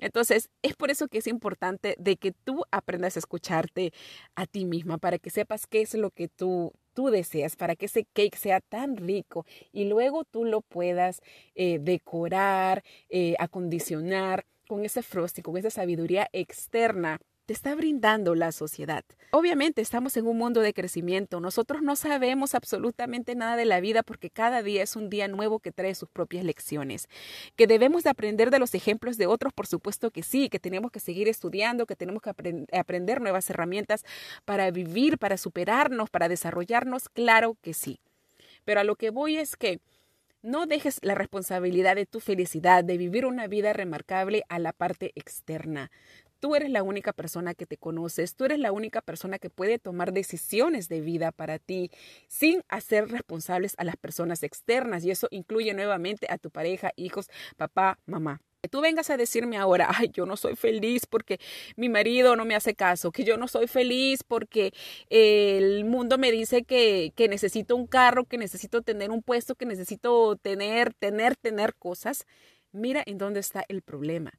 Entonces, 0.00 0.50
es 0.62 0.74
por 0.76 0.90
eso 0.90 1.08
que 1.08 1.18
es 1.18 1.26
importante 1.26 1.94
de 1.98 2.16
que 2.16 2.32
tú 2.32 2.64
aprendas 2.70 3.16
a 3.16 3.18
escucharte 3.20 3.92
a 4.34 4.46
ti 4.46 4.64
misma, 4.64 4.98
para 4.98 5.18
que 5.18 5.30
sepas 5.30 5.66
qué 5.66 5.80
es 5.82 5.94
lo 5.94 6.10
que 6.10 6.28
tú, 6.28 6.72
tú 6.94 7.08
deseas, 7.10 7.56
para 7.56 7.76
que 7.76 7.86
ese 7.86 8.06
cake 8.12 8.36
sea 8.36 8.60
tan 8.60 8.96
rico 8.96 9.46
y 9.72 9.84
luego 9.84 10.24
tú 10.24 10.44
lo 10.44 10.60
puedas 10.62 11.20
eh, 11.54 11.78
decorar, 11.80 12.82
eh, 13.08 13.34
acondicionar 13.38 14.46
con 14.68 14.84
ese 14.84 15.02
frosting, 15.02 15.42
con 15.42 15.56
esa 15.56 15.70
sabiduría 15.70 16.28
externa 16.32 17.18
te 17.48 17.54
está 17.54 17.74
brindando 17.74 18.34
la 18.34 18.52
sociedad. 18.52 19.06
Obviamente 19.30 19.80
estamos 19.80 20.18
en 20.18 20.26
un 20.26 20.36
mundo 20.36 20.60
de 20.60 20.74
crecimiento. 20.74 21.40
Nosotros 21.40 21.80
no 21.80 21.96
sabemos 21.96 22.54
absolutamente 22.54 23.34
nada 23.34 23.56
de 23.56 23.64
la 23.64 23.80
vida 23.80 24.02
porque 24.02 24.28
cada 24.28 24.62
día 24.62 24.82
es 24.82 24.96
un 24.96 25.08
día 25.08 25.28
nuevo 25.28 25.58
que 25.58 25.72
trae 25.72 25.94
sus 25.94 26.10
propias 26.10 26.44
lecciones. 26.44 27.08
Que 27.56 27.66
debemos 27.66 28.04
de 28.04 28.10
aprender 28.10 28.50
de 28.50 28.58
los 28.58 28.74
ejemplos 28.74 29.16
de 29.16 29.28
otros, 29.28 29.54
por 29.54 29.66
supuesto 29.66 30.10
que 30.10 30.22
sí, 30.22 30.50
que 30.50 30.58
tenemos 30.58 30.90
que 30.90 31.00
seguir 31.00 31.26
estudiando, 31.26 31.86
que 31.86 31.96
tenemos 31.96 32.20
que 32.20 32.34
aprender 32.70 33.22
nuevas 33.22 33.48
herramientas 33.48 34.04
para 34.44 34.70
vivir, 34.70 35.16
para 35.16 35.38
superarnos, 35.38 36.10
para 36.10 36.28
desarrollarnos, 36.28 37.08
claro 37.08 37.56
que 37.62 37.72
sí. 37.72 37.98
Pero 38.66 38.80
a 38.80 38.84
lo 38.84 38.94
que 38.94 39.08
voy 39.08 39.38
es 39.38 39.56
que 39.56 39.80
no 40.42 40.66
dejes 40.66 40.98
la 41.02 41.14
responsabilidad 41.14 41.96
de 41.96 42.06
tu 42.06 42.20
felicidad, 42.20 42.84
de 42.84 42.96
vivir 42.98 43.26
una 43.26 43.46
vida 43.46 43.72
remarcable 43.72 44.44
a 44.48 44.58
la 44.58 44.72
parte 44.72 45.12
externa. 45.14 45.90
Tú 46.40 46.54
eres 46.54 46.70
la 46.70 46.84
única 46.84 47.12
persona 47.12 47.54
que 47.54 47.66
te 47.66 47.76
conoces, 47.76 48.36
tú 48.36 48.44
eres 48.44 48.60
la 48.60 48.70
única 48.70 49.00
persona 49.00 49.38
que 49.38 49.50
puede 49.50 49.78
tomar 49.80 50.12
decisiones 50.12 50.88
de 50.88 51.00
vida 51.00 51.32
para 51.32 51.58
ti 51.58 51.90
sin 52.28 52.62
hacer 52.68 53.08
responsables 53.08 53.74
a 53.78 53.84
las 53.84 53.96
personas 53.96 54.44
externas 54.44 55.04
y 55.04 55.10
eso 55.10 55.26
incluye 55.32 55.74
nuevamente 55.74 56.28
a 56.30 56.38
tu 56.38 56.50
pareja, 56.50 56.92
hijos, 56.96 57.28
papá, 57.56 57.98
mamá. 58.06 58.40
Que 58.60 58.68
tú 58.68 58.80
vengas 58.80 59.08
a 59.10 59.16
decirme 59.16 59.56
ahora, 59.56 59.88
ay, 59.94 60.10
yo 60.12 60.26
no 60.26 60.36
soy 60.36 60.56
feliz 60.56 61.06
porque 61.06 61.38
mi 61.76 61.88
marido 61.88 62.34
no 62.34 62.44
me 62.44 62.56
hace 62.56 62.74
caso, 62.74 63.12
que 63.12 63.22
yo 63.24 63.36
no 63.36 63.46
soy 63.46 63.68
feliz 63.68 64.24
porque 64.24 64.72
el 65.10 65.84
mundo 65.84 66.18
me 66.18 66.32
dice 66.32 66.64
que, 66.64 67.12
que 67.14 67.28
necesito 67.28 67.76
un 67.76 67.86
carro, 67.86 68.24
que 68.24 68.36
necesito 68.36 68.82
tener 68.82 69.10
un 69.12 69.22
puesto, 69.22 69.54
que 69.54 69.66
necesito 69.66 70.36
tener, 70.36 70.92
tener, 70.94 71.36
tener 71.36 71.74
cosas. 71.76 72.26
Mira 72.72 73.02
en 73.06 73.18
dónde 73.18 73.40
está 73.40 73.64
el 73.68 73.82
problema 73.82 74.32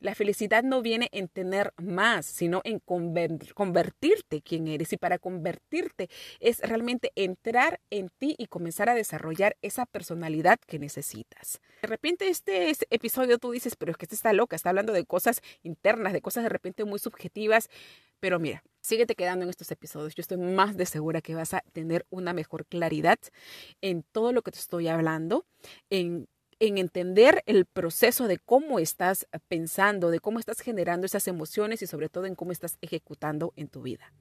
la 0.00 0.14
felicidad 0.14 0.62
no 0.62 0.82
viene 0.82 1.08
en 1.12 1.28
tener 1.28 1.72
más, 1.76 2.26
sino 2.26 2.60
en 2.64 2.80
convertirte 2.80 4.42
quien 4.42 4.68
eres. 4.68 4.92
Y 4.92 4.96
para 4.96 5.18
convertirte 5.18 6.08
es 6.40 6.60
realmente 6.60 7.12
entrar 7.16 7.80
en 7.90 8.10
ti 8.18 8.34
y 8.38 8.46
comenzar 8.46 8.88
a 8.88 8.94
desarrollar 8.94 9.56
esa 9.62 9.86
personalidad 9.86 10.58
que 10.66 10.78
necesitas. 10.78 11.60
De 11.82 11.88
repente 11.88 12.28
este, 12.28 12.70
este, 12.70 12.86
episodio 12.90 13.38
tú 13.38 13.50
dices, 13.50 13.76
pero 13.76 13.92
es 13.92 13.96
que 13.96 14.04
este 14.04 14.14
está 14.14 14.32
loca, 14.32 14.56
está 14.56 14.70
hablando 14.70 14.92
de 14.92 15.04
cosas 15.04 15.40
internas, 15.62 16.12
de 16.12 16.20
cosas 16.20 16.42
de 16.42 16.48
repente 16.48 16.84
muy 16.84 16.98
subjetivas. 16.98 17.68
Pero 18.20 18.40
mira, 18.40 18.64
síguete 18.80 19.14
quedando 19.14 19.44
en 19.44 19.50
estos 19.50 19.70
episodios. 19.70 20.14
Yo 20.14 20.22
estoy 20.22 20.38
más 20.38 20.76
de 20.76 20.86
segura 20.86 21.20
que 21.20 21.34
vas 21.34 21.54
a 21.54 21.62
tener 21.72 22.04
una 22.10 22.32
mejor 22.32 22.66
claridad 22.66 23.18
en 23.80 24.02
todo 24.02 24.32
lo 24.32 24.42
que 24.42 24.50
te 24.50 24.58
estoy 24.58 24.88
hablando, 24.88 25.46
en 25.90 26.28
en 26.60 26.78
entender 26.78 27.42
el 27.46 27.66
proceso 27.66 28.26
de 28.26 28.38
cómo 28.38 28.78
estás 28.78 29.26
pensando, 29.48 30.10
de 30.10 30.20
cómo 30.20 30.38
estás 30.38 30.60
generando 30.60 31.06
esas 31.06 31.28
emociones 31.28 31.82
y 31.82 31.86
sobre 31.86 32.08
todo 32.08 32.26
en 32.26 32.34
cómo 32.34 32.52
estás 32.52 32.78
ejecutando 32.80 33.52
en 33.56 33.68
tu 33.68 33.82
vida. 33.82 34.12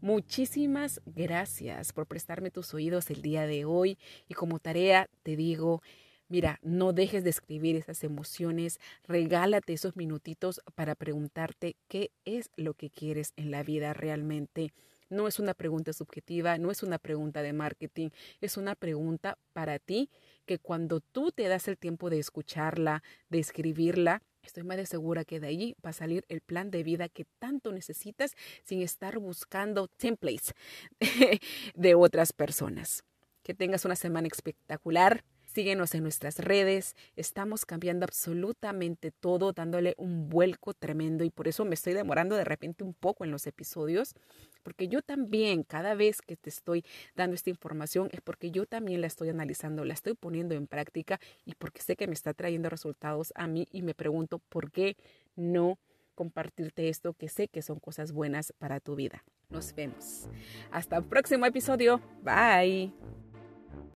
Muchísimas 0.00 1.02
gracias 1.04 1.92
por 1.92 2.06
prestarme 2.06 2.50
tus 2.50 2.72
oídos 2.72 3.10
el 3.10 3.20
día 3.20 3.46
de 3.46 3.66
hoy 3.66 3.98
y 4.28 4.34
como 4.34 4.58
tarea 4.58 5.10
te 5.22 5.36
digo, 5.36 5.82
mira, 6.28 6.58
no 6.62 6.94
dejes 6.94 7.22
de 7.22 7.30
escribir 7.30 7.76
esas 7.76 8.02
emociones, 8.02 8.80
regálate 9.06 9.74
esos 9.74 9.96
minutitos 9.96 10.62
para 10.74 10.94
preguntarte 10.94 11.76
qué 11.86 12.12
es 12.24 12.48
lo 12.56 12.72
que 12.72 12.88
quieres 12.88 13.34
en 13.36 13.50
la 13.50 13.62
vida 13.62 13.92
realmente. 13.92 14.72
No 15.10 15.28
es 15.28 15.38
una 15.38 15.54
pregunta 15.54 15.92
subjetiva, 15.92 16.56
no 16.56 16.70
es 16.70 16.82
una 16.82 16.98
pregunta 16.98 17.42
de 17.42 17.52
marketing, 17.52 18.10
es 18.40 18.56
una 18.56 18.76
pregunta 18.76 19.36
para 19.52 19.78
ti 19.78 20.08
que 20.46 20.58
cuando 20.58 21.00
tú 21.00 21.32
te 21.32 21.48
das 21.48 21.68
el 21.68 21.76
tiempo 21.76 22.10
de 22.10 22.20
escucharla, 22.20 23.02
de 23.28 23.40
escribirla, 23.40 24.22
estoy 24.42 24.62
más 24.62 24.76
de 24.76 24.86
segura 24.86 25.24
que 25.24 25.40
de 25.40 25.48
allí 25.48 25.76
va 25.84 25.90
a 25.90 25.92
salir 25.92 26.24
el 26.28 26.40
plan 26.40 26.70
de 26.70 26.84
vida 26.84 27.08
que 27.08 27.26
tanto 27.40 27.72
necesitas 27.72 28.34
sin 28.64 28.82
estar 28.82 29.18
buscando 29.18 29.88
templates 29.88 30.54
de 31.74 31.94
otras 31.94 32.32
personas. 32.32 33.02
Que 33.42 33.52
tengas 33.52 33.84
una 33.84 33.96
semana 33.96 34.28
espectacular. 34.28 35.24
Síguenos 35.52 35.96
en 35.96 36.04
nuestras 36.04 36.38
redes. 36.38 36.94
Estamos 37.16 37.66
cambiando 37.66 38.04
absolutamente 38.04 39.10
todo, 39.10 39.52
dándole 39.52 39.94
un 39.98 40.28
vuelco 40.28 40.74
tremendo 40.74 41.24
y 41.24 41.30
por 41.30 41.48
eso 41.48 41.64
me 41.64 41.74
estoy 41.74 41.92
demorando 41.92 42.36
de 42.36 42.44
repente 42.44 42.84
un 42.84 42.94
poco 42.94 43.24
en 43.24 43.32
los 43.32 43.48
episodios, 43.48 44.14
porque 44.62 44.86
yo 44.86 45.02
también, 45.02 45.64
cada 45.64 45.94
vez 45.94 46.22
que 46.22 46.36
te 46.36 46.50
estoy 46.50 46.84
dando 47.16 47.34
esta 47.34 47.50
información, 47.50 48.10
es 48.12 48.20
porque 48.20 48.52
yo 48.52 48.64
también 48.64 49.00
la 49.00 49.08
estoy 49.08 49.28
analizando, 49.28 49.84
la 49.84 49.94
estoy 49.94 50.14
poniendo 50.14 50.54
en 50.54 50.68
práctica 50.68 51.18
y 51.44 51.56
porque 51.56 51.82
sé 51.82 51.96
que 51.96 52.06
me 52.06 52.14
está 52.14 52.32
trayendo 52.32 52.70
resultados 52.70 53.32
a 53.34 53.48
mí 53.48 53.66
y 53.72 53.82
me 53.82 53.94
pregunto 53.94 54.38
por 54.38 54.70
qué 54.70 54.96
no 55.34 55.80
compartirte 56.14 56.88
esto 56.88 57.14
que 57.14 57.28
sé 57.28 57.48
que 57.48 57.62
son 57.62 57.80
cosas 57.80 58.12
buenas 58.12 58.52
para 58.58 58.78
tu 58.78 58.94
vida. 58.94 59.24
Nos 59.48 59.74
vemos. 59.74 60.28
Hasta 60.70 60.98
el 60.98 61.04
próximo 61.06 61.44
episodio. 61.44 62.00
Bye. 62.22 62.92